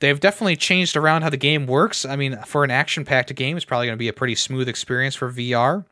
[0.00, 2.04] they've definitely changed around how the game works.
[2.04, 5.14] I mean, for an action-packed game, it's probably going to be a pretty smooth experience
[5.14, 5.84] for VR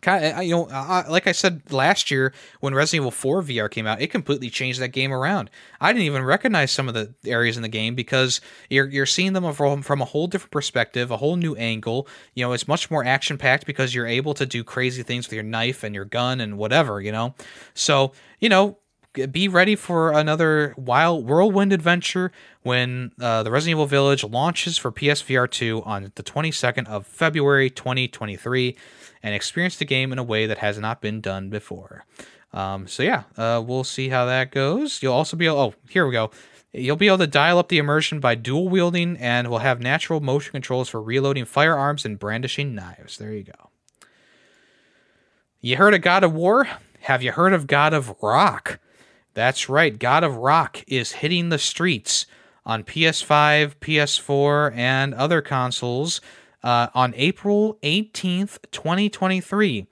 [0.00, 3.70] kind of, you know, I, like I said last year when Resident Evil 4 VR
[3.70, 5.50] came out, it completely changed that game around.
[5.80, 8.40] I didn't even recognize some of the areas in the game because
[8.70, 12.08] you're you're seeing them from from a whole different perspective, a whole new angle.
[12.34, 15.34] You know, it's much more action packed because you're able to do crazy things with
[15.34, 17.00] your knife and your gun and whatever.
[17.00, 17.34] You know,
[17.74, 18.78] so you know.
[19.30, 22.32] Be ready for another wild whirlwind adventure
[22.64, 27.70] when uh, the Resident Evil Village launches for PSVR 2 on the 22nd of February
[27.70, 28.76] 2023
[29.24, 32.04] and experience the game in a way that has not been done before.
[32.52, 35.02] Um, so yeah, uh, we'll see how that goes.
[35.02, 36.30] You'll also be able, oh, here we go.
[36.72, 40.20] You'll be able to dial up the immersion by dual wielding, and will have natural
[40.20, 43.16] motion controls for reloading firearms and brandishing knives.
[43.16, 43.70] There you go.
[45.60, 46.68] You heard of God of War?
[47.04, 48.78] have you heard of God of Rock?
[49.34, 52.24] That's right, God of Rock is hitting the streets
[52.64, 56.22] on PS5, PS4, and other consoles
[56.64, 59.86] uh, on April 18th, 2023.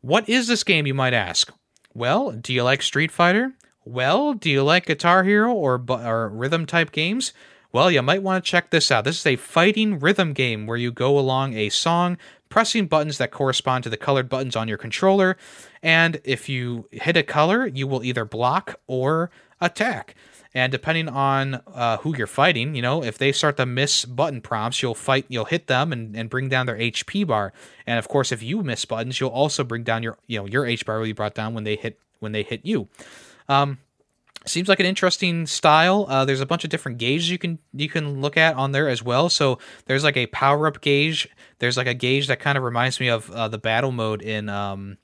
[0.00, 1.52] What is this game, you might ask?
[1.92, 3.52] Well, do you like Street Fighter?
[3.84, 7.32] Well, do you like Guitar Hero or, or rhythm type games?
[7.72, 9.04] Well, you might want to check this out.
[9.04, 12.16] This is a fighting rhythm game where you go along a song,
[12.48, 15.36] pressing buttons that correspond to the colored buttons on your controller.
[15.82, 20.14] And if you hit a color, you will either block or attack.
[20.54, 24.42] And depending on uh, who you're fighting, you know, if they start to miss button
[24.42, 27.52] prompts, you'll fight, you'll hit them and, and bring down their HP bar.
[27.86, 30.66] And of course, if you miss buttons, you'll also bring down your, you know, your
[30.66, 32.88] H bar will be brought down when they hit when they hit you.
[33.48, 33.78] Um,
[34.46, 36.06] seems like an interesting style.
[36.08, 38.88] Uh, there's a bunch of different gauges you can you can look at on there
[38.88, 39.28] as well.
[39.28, 41.28] So there's like a power up gauge.
[41.58, 44.48] There's like a gauge that kind of reminds me of uh, the battle mode in
[44.48, 44.98] um,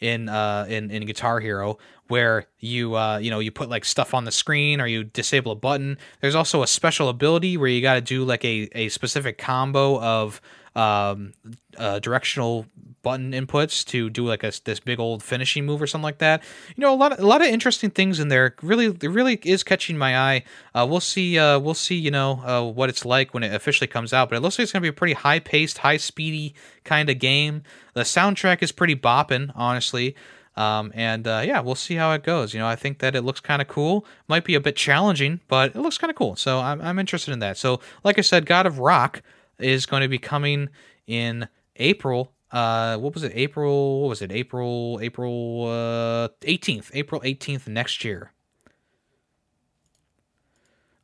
[0.00, 1.78] in uh, in in Guitar Hero,
[2.12, 5.52] where you uh, you know you put like stuff on the screen or you disable
[5.52, 5.96] a button.
[6.20, 9.98] There's also a special ability where you got to do like a a specific combo
[9.98, 10.38] of
[10.76, 11.32] um,
[11.78, 12.66] uh, directional
[13.00, 16.42] button inputs to do like a this big old finishing move or something like that.
[16.76, 18.54] You know, a lot of, a lot of interesting things in there.
[18.60, 20.44] Really, it really is catching my eye.
[20.74, 21.38] Uh, we'll see.
[21.38, 21.94] Uh, we'll see.
[21.94, 24.28] You know uh, what it's like when it officially comes out.
[24.28, 26.54] But it looks like it's gonna be a pretty high paced, high speedy
[26.84, 27.62] kind of game.
[27.94, 30.14] The soundtrack is pretty bopping, honestly.
[30.56, 32.52] Um, and uh, yeah, we'll see how it goes.
[32.52, 34.04] You know, I think that it looks kind of cool.
[34.28, 36.36] Might be a bit challenging, but it looks kind of cool.
[36.36, 37.56] So I'm, I'm interested in that.
[37.56, 39.22] So, like I said, God of Rock
[39.58, 40.68] is going to be coming
[41.06, 42.32] in April.
[42.50, 43.32] Uh, what was it?
[43.34, 44.02] April.
[44.02, 44.30] What was it?
[44.30, 44.98] April.
[45.00, 46.90] April uh, 18th.
[46.92, 48.32] April 18th next year.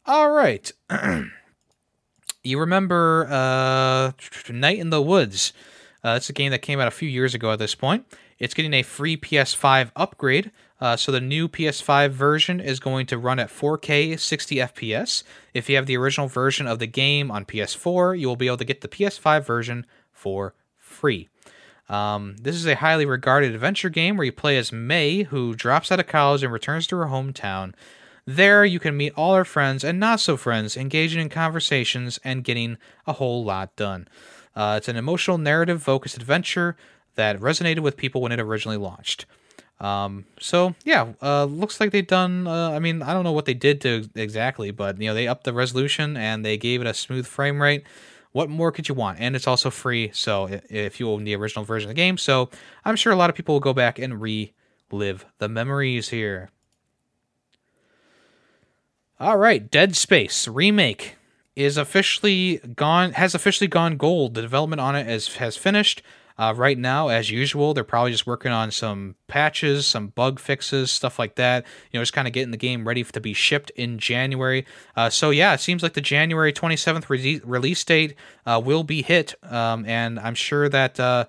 [0.04, 0.70] All right.
[2.42, 4.12] you remember uh,
[4.50, 5.52] Night in the Woods?
[6.04, 8.06] Uh, it's a game that came out a few years ago at this point.
[8.38, 10.50] It's getting a free PS5 upgrade.
[10.80, 15.24] Uh, so the new PS5 version is going to run at 4K 60 FPS.
[15.52, 18.58] If you have the original version of the game on PS4, you will be able
[18.58, 21.28] to get the PS5 version for free.
[21.88, 25.90] Um, this is a highly regarded adventure game where you play as May, who drops
[25.90, 27.74] out of college and returns to her hometown.
[28.26, 32.44] There, you can meet all her friends and not so friends, engaging in conversations and
[32.44, 32.76] getting
[33.06, 34.06] a whole lot done.
[34.54, 36.76] Uh, it's an emotional, narrative focused adventure
[37.14, 39.26] that resonated with people when it originally launched.
[39.80, 42.46] Um, so yeah, uh, looks like they've done.
[42.46, 45.28] Uh, I mean, I don't know what they did to exactly, but you know, they
[45.28, 47.84] upped the resolution and they gave it a smooth frame rate.
[48.32, 49.20] What more could you want?
[49.20, 52.50] And it's also free, so if you own the original version of the game, so
[52.84, 56.50] I'm sure a lot of people will go back and relive the memories here.
[59.18, 61.16] All right, Dead Space remake
[61.58, 63.12] is officially gone.
[63.12, 64.34] Has officially gone gold.
[64.34, 66.02] The development on it is, has finished.
[66.38, 70.92] Uh, right now, as usual, they're probably just working on some patches, some bug fixes,
[70.92, 71.66] stuff like that.
[71.90, 74.64] You know, just kind of getting the game ready to be shipped in January.
[74.94, 78.14] Uh, so yeah, it seems like the January 27th re- release date
[78.46, 81.00] uh, will be hit, um, and I'm sure that.
[81.00, 81.24] Uh,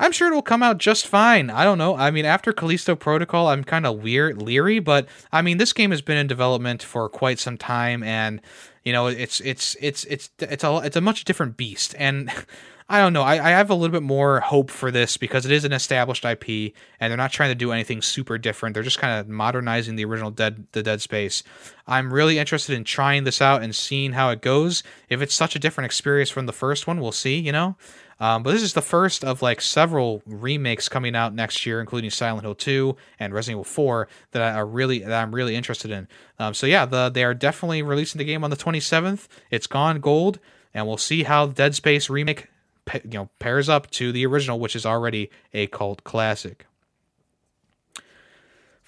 [0.00, 1.50] I'm sure it'll come out just fine.
[1.50, 1.96] I don't know.
[1.96, 5.90] I mean, after Callisto Protocol, I'm kind of weird, leery, but I mean, this game
[5.90, 8.40] has been in development for quite some time, and
[8.88, 11.94] you know, it's it's it's it's it's a it's a much different beast.
[11.98, 12.32] And
[12.88, 13.20] I don't know.
[13.20, 16.24] I, I have a little bit more hope for this because it is an established
[16.24, 18.72] IP and they're not trying to do anything super different.
[18.72, 21.42] They're just kind of modernizing the original Dead the Dead Space.
[21.86, 24.82] I'm really interested in trying this out and seeing how it goes.
[25.10, 27.38] If it's such a different experience from the first one, we'll see.
[27.38, 27.76] You know.
[28.20, 32.10] Um, but this is the first of like several remakes coming out next year, including
[32.10, 36.08] Silent Hill 2 and Resident Evil 4 that are really that I'm really interested in.
[36.38, 39.28] Um, so yeah, the, they are definitely releasing the game on the 27th.
[39.50, 40.40] It's gone gold,
[40.74, 42.48] and we'll see how Dead Space remake
[43.04, 46.66] you know pairs up to the original, which is already a cult classic.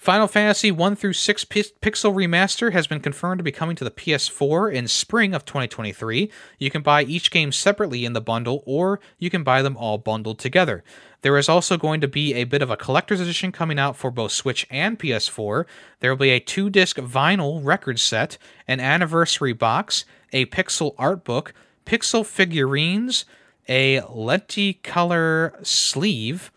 [0.01, 3.91] Final Fantasy 1 through 6 Pixel Remaster has been confirmed to be coming to the
[3.91, 6.31] PS4 in spring of 2023.
[6.57, 9.99] You can buy each game separately in the bundle, or you can buy them all
[9.99, 10.83] bundled together.
[11.21, 14.09] There is also going to be a bit of a collector's edition coming out for
[14.09, 15.65] both Switch and PS4.
[15.99, 21.23] There will be a two disc vinyl record set, an anniversary box, a pixel art
[21.23, 21.53] book,
[21.85, 23.25] pixel figurines,
[23.69, 26.51] a lenticular sleeve,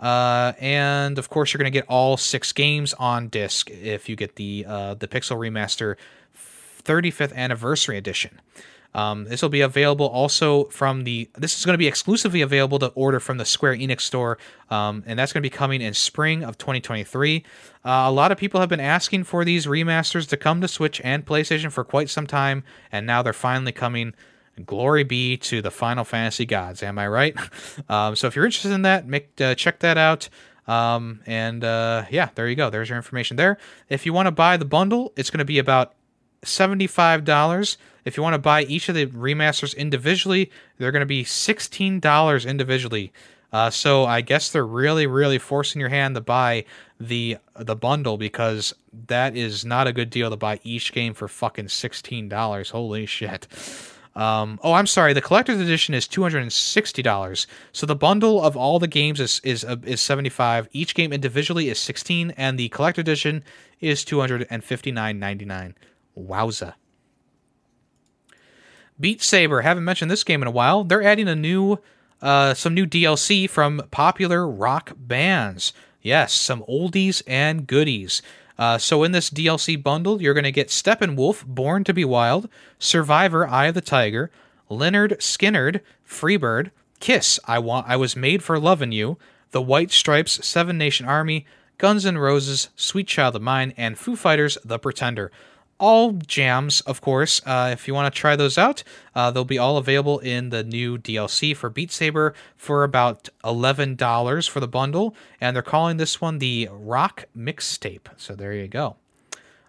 [0.00, 4.16] uh, and of course you're going to get all six games on disc if you
[4.16, 5.96] get the uh, the Pixel Remaster
[6.84, 8.40] 35th Anniversary Edition.
[8.94, 11.28] Um, this will be available also from the.
[11.36, 14.38] This is going to be exclusively available to order from the Square Enix store,
[14.70, 17.44] um, and that's going to be coming in spring of 2023.
[17.84, 21.00] Uh, a lot of people have been asking for these remasters to come to Switch
[21.02, 24.14] and PlayStation for quite some time, and now they're finally coming
[24.64, 26.82] Glory be to the Final Fantasy gods.
[26.82, 27.36] Am I right?
[27.88, 30.28] Um, so if you're interested in that, make uh, check that out.
[30.66, 32.70] Um, and uh, yeah, there you go.
[32.70, 33.58] There's your information there.
[33.88, 35.92] If you want to buy the bundle, it's going to be about
[36.42, 37.76] $75.
[38.04, 42.46] If you want to buy each of the remasters individually, they're going to be $16
[42.46, 43.12] individually.
[43.52, 46.64] Uh, so I guess they're really, really forcing your hand to buy
[46.98, 48.74] the the bundle because
[49.06, 52.70] that is not a good deal to buy each game for fucking sixteen dollars.
[52.70, 53.46] Holy shit!
[54.16, 55.12] Um, oh, I'm sorry.
[55.12, 57.46] The collector's edition is two hundred and sixty dollars.
[57.72, 60.68] So the bundle of all the games is is uh, is seventy five.
[60.72, 63.42] Each game individually is sixteen, and the collector edition
[63.80, 65.74] is two hundred and fifty nine ninety nine.
[66.16, 66.74] Wowza.
[69.00, 69.62] Beat Saber.
[69.62, 70.84] Haven't mentioned this game in a while.
[70.84, 71.78] They're adding a new,
[72.22, 75.72] uh, some new DLC from popular rock bands.
[76.00, 78.22] Yes, some oldies and goodies.
[78.58, 82.48] Uh, so in this DLC bundle, you're going to get Steppenwolf, Born to be Wild,
[82.78, 84.30] Survivor, Eye of the Tiger,
[84.70, 89.18] Lynyrd Skynyrd, Freebird, Kiss, I want, I was made for loving you,
[89.50, 91.46] The White Stripes, Seven Nation Army,
[91.78, 95.32] Guns N' Roses, Sweet Child of Mine, and Foo Fighters, The Pretender
[95.78, 97.40] all jams, of course.
[97.44, 98.82] Uh, if you want to try those out,
[99.14, 104.48] uh, they'll be all available in the new DLC for Beat Saber for about $11
[104.48, 105.14] for the bundle.
[105.40, 108.08] And they're calling this one the Rock Mixtape.
[108.16, 108.96] So there you go.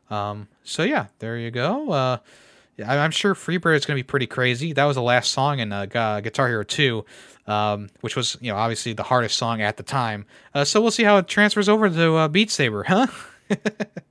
[0.10, 1.91] Um, so yeah, there you go.
[1.91, 2.18] Uh,
[2.86, 4.74] I'm sure Freebird is going to be pretty crazy.
[4.74, 7.06] That was the last song in uh, Guitar Hero 2,
[7.47, 10.26] um, which was, you know, obviously the hardest song at the time.
[10.53, 13.08] Uh, so we'll see how it transfers over to uh, Beat Saber, huh?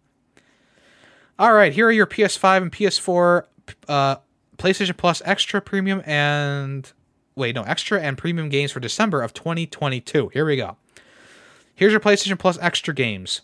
[1.36, 3.42] All right, here are your PS5 and PS4,
[3.88, 4.16] uh,
[4.56, 6.92] PlayStation Plus Extra Premium and
[7.34, 10.28] wait, no, Extra and Premium games for December of 2022.
[10.28, 10.76] Here we go.
[11.74, 13.40] Here's your PlayStation Plus Extra games.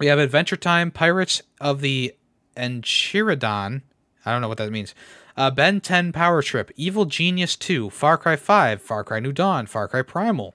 [0.00, 2.12] We have Adventure Time, Pirates of the
[2.56, 3.82] Enchiridion.
[4.24, 4.92] I don't know what that means.
[5.36, 9.66] Uh, ben 10 Power Trip, Evil Genius 2, Far Cry 5, Far Cry New Dawn,
[9.66, 10.54] Far Cry Primal,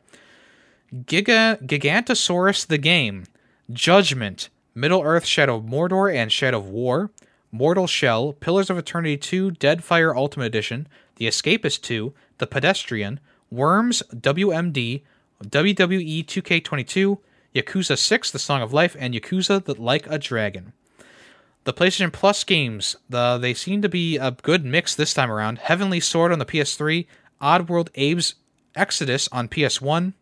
[0.94, 3.24] Giga Gigantosaurus the Game,
[3.72, 7.12] Judgment, Middle Earth Shadow of Mordor and Shadow of War,
[7.52, 13.20] Mortal Shell, Pillars of Eternity 2, Deadfire Ultimate Edition, The Escapist 2, The Pedestrian,
[13.50, 15.02] Worms WMD,
[15.44, 17.18] WWE 2K22,
[17.54, 20.72] Yakuza 6, The Song of Life, and Yakuza the Like a Dragon.
[21.66, 25.60] The PlayStation Plus games, the, they seem to be a good mix this time around.
[25.60, 27.06] Heavenly Sword on the PS3,
[27.42, 28.36] Oddworld Abe's
[28.74, 30.14] Exodus on PS1,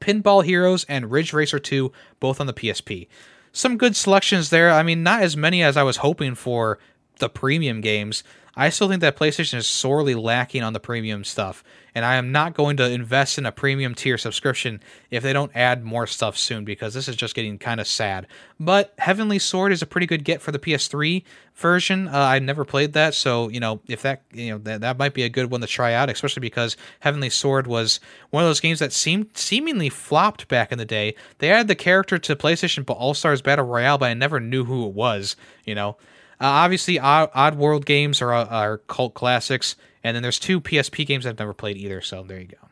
[0.00, 3.06] Pinball Heroes and Ridge Racer 2 both on the PSP
[3.52, 4.70] some good selections there.
[4.70, 6.78] I mean, not as many as I was hoping for
[7.18, 8.22] the premium games.
[8.60, 12.30] I still think that PlayStation is sorely lacking on the premium stuff, and I am
[12.30, 16.36] not going to invest in a premium tier subscription if they don't add more stuff
[16.36, 18.26] soon because this is just getting kind of sad.
[18.58, 22.06] But Heavenly Sword is a pretty good get for the PS3 version.
[22.06, 25.14] Uh, I never played that, so you know if that you know that, that might
[25.14, 27.98] be a good one to try out, especially because Heavenly Sword was
[28.28, 31.14] one of those games that seemed seemingly flopped back in the day.
[31.38, 34.86] They added the character to PlayStation All Stars Battle Royale, but I never knew who
[34.86, 35.34] it was.
[35.64, 35.96] You know.
[36.40, 41.06] Uh, obviously, Odd, Odd, World games are, are cult classics, and then there's two PSP
[41.06, 42.00] games I've never played either.
[42.00, 42.68] So there you go.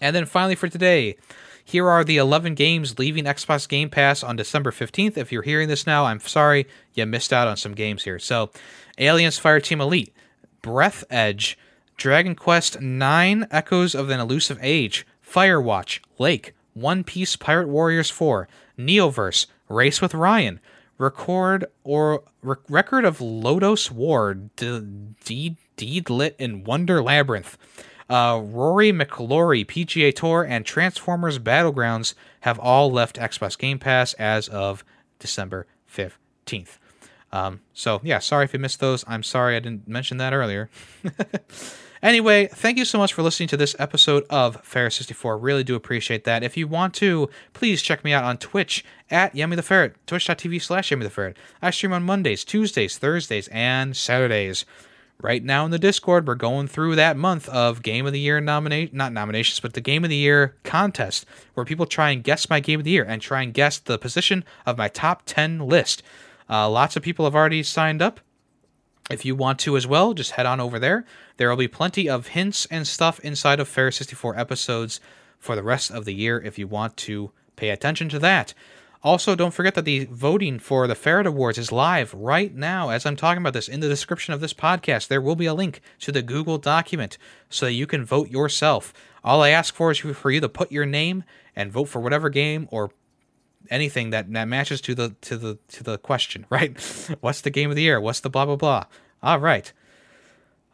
[0.00, 1.16] And then finally for today,
[1.64, 5.16] here are the 11 games leaving Xbox Game Pass on December 15th.
[5.16, 8.18] If you're hearing this now, I'm sorry you missed out on some games here.
[8.18, 8.50] So,
[8.98, 10.12] Aliens Fireteam Elite,
[10.62, 11.56] Breathedge,
[11.96, 18.48] Dragon Quest 9 Echoes of an Elusive Age, Firewatch, Lake, One Piece Pirate Warriors 4,
[18.78, 20.60] Neoverse, Race with Ryan,
[21.00, 27.56] record or record of Lodoss War, Deedlit in Wonder Labyrinth.
[28.08, 34.48] Uh, Rory McIlroy, PGA Tour, and Transformers Battlegrounds have all left Xbox Game Pass as
[34.48, 34.84] of
[35.20, 36.78] December 15th.
[37.32, 39.04] Um, so, yeah, sorry if you missed those.
[39.06, 40.68] I'm sorry I didn't mention that earlier.
[42.02, 45.36] Anyway, thank you so much for listening to this episode of Ferret64.
[45.38, 46.42] Really do appreciate that.
[46.42, 50.62] If you want to, please check me out on Twitch at Yummy the Ferret, twitch.tv
[50.62, 51.36] slash Yummy the Ferret.
[51.60, 54.64] I stream on Mondays, Tuesdays, Thursdays, and Saturdays.
[55.22, 58.40] Right now in the Discord, we're going through that month of Game of the Year
[58.40, 62.48] nominate not nominations, but the Game of the Year contest, where people try and guess
[62.48, 65.58] my Game of the Year and try and guess the position of my top 10
[65.58, 66.02] list.
[66.48, 68.20] Uh, lots of people have already signed up.
[69.10, 71.04] If you want to as well, just head on over there.
[71.36, 75.00] There will be plenty of hints and stuff inside of Ferret 64 episodes
[75.38, 78.54] for the rest of the year if you want to pay attention to that.
[79.02, 83.04] Also, don't forget that the voting for the Ferret Awards is live right now as
[83.04, 83.66] I'm talking about this.
[83.66, 87.18] In the description of this podcast, there will be a link to the Google document
[87.48, 88.92] so that you can vote yourself.
[89.24, 91.24] All I ask for is for you to put your name
[91.56, 92.92] and vote for whatever game or
[93.68, 96.76] anything that, that matches to the to the to the question, right?
[97.20, 98.00] What's the game of the year?
[98.00, 98.84] What's the blah blah blah?
[99.22, 99.72] All right.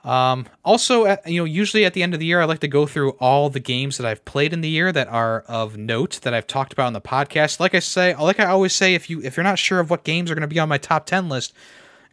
[0.04, 2.86] Um, also, you know, usually at the end of the year, I like to go
[2.86, 6.32] through all the games that I've played in the year that are of note that
[6.32, 7.58] I've talked about on the podcast.
[7.58, 10.04] Like I say, like I always say, if you if you're not sure of what
[10.04, 11.52] games are going to be on my top ten list,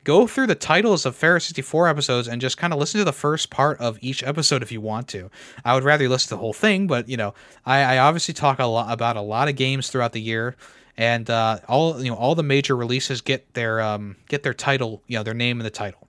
[0.04, 3.14] go through the titles of Ferret 64 episodes and just kind of listen to the
[3.14, 5.30] first part of each episode if you want to.
[5.64, 7.34] I would rather listen to the whole thing, but you know,
[7.66, 10.56] I, I obviously talk a lot about a lot of games throughout the year,
[10.97, 15.01] and uh, all you know, all the major releases get their um, get their title,
[15.08, 16.08] you know, their name in the title.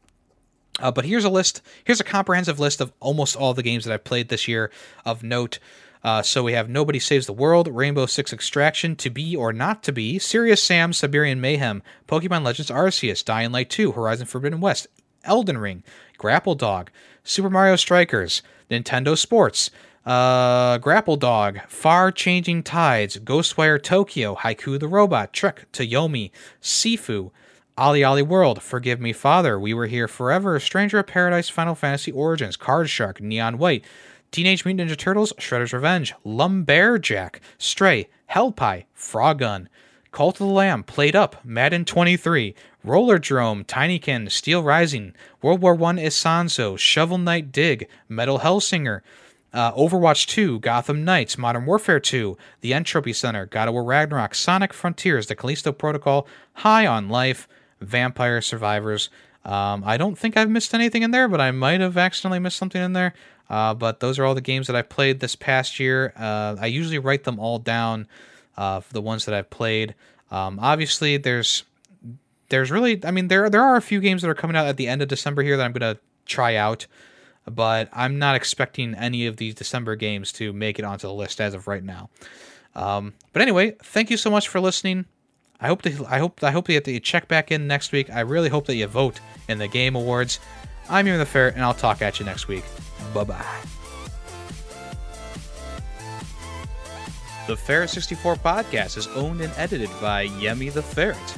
[0.80, 1.62] Uh, but here's a list.
[1.84, 4.70] Here's a comprehensive list of almost all the games that I've played this year
[5.04, 5.58] of note.
[6.04, 9.82] Uh, so we have Nobody Saves the World, Rainbow Six Extraction, To Be or Not
[9.84, 14.86] to Be, Serious Sam, Siberian Mayhem, Pokemon Legends Arceus, Dying Light 2, Horizon Forbidden West,
[15.24, 15.82] Elden Ring,
[16.18, 16.90] Grapple Dog,
[17.22, 19.70] Super Mario Strikers, Nintendo Sports,
[20.04, 26.30] uh, Grapple Dog, Far Changing Tides, Ghostwire Tokyo, Haiku the Robot, Trek to Yomi,
[26.60, 27.30] Sifu,
[27.78, 32.58] OlliOlli World, Forgive Me Father, We Were Here Forever, Stranger of Paradise, Final Fantasy Origins,
[32.58, 33.84] Card Shark, Neon White,
[34.34, 39.68] Teenage Mutant Ninja Turtles, Shredder's Revenge, Lumberjack, Stray, Hellpie, Frogun,
[40.10, 42.52] Cult of the Lamb, PlateUp, Madden 23,
[42.84, 49.02] Rollerdrome, Tinykin, Steel Rising, World War I Isonzo, Shovel Knight Dig, Metal Hellsinger,
[49.52, 54.34] uh, Overwatch 2, Gotham Knights, Modern Warfare 2, The Entropy Center, God of War Ragnarok,
[54.34, 57.46] Sonic Frontiers, The Callisto Protocol, High on Life,
[57.80, 59.10] Vampire Survivors.
[59.44, 62.56] Um, I don't think I've missed anything in there, but I might have accidentally missed
[62.56, 63.14] something in there.
[63.48, 66.12] Uh, but those are all the games that I've played this past year.
[66.16, 68.08] Uh, I usually write them all down
[68.56, 69.94] uh, for the ones that I've played.
[70.30, 71.64] Um, obviously, there's
[72.48, 74.76] there's really, I mean, there there are a few games that are coming out at
[74.76, 76.86] the end of December here that I'm gonna try out,
[77.46, 81.40] but I'm not expecting any of these December games to make it onto the list
[81.40, 82.10] as of right now.
[82.74, 85.06] Um, but anyway, thank you so much for listening.
[85.60, 88.10] I hope that I hope I hope that you check back in next week.
[88.10, 90.40] I really hope that you vote in the game awards.
[90.88, 92.64] I'm Yemi the Ferret, and I'll talk at you next week.
[93.12, 93.60] Bye bye.
[97.46, 101.36] The Ferret 64 podcast is owned and edited by Yemi the Ferret.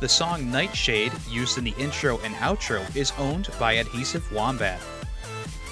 [0.00, 4.80] The song Nightshade, used in the intro and outro, is owned by Adhesive Wombat.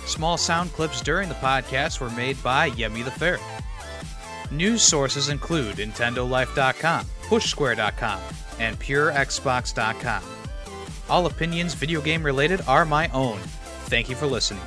[0.07, 3.40] Small sound clips during the podcast were made by Yemi the Ferret.
[4.53, 8.20] News sources include NintendoLife.com, PushSquare.com,
[8.61, 10.22] and PureXbox.com.
[11.11, 13.38] All opinions video game related are my own.
[13.86, 14.62] Thank you for listening.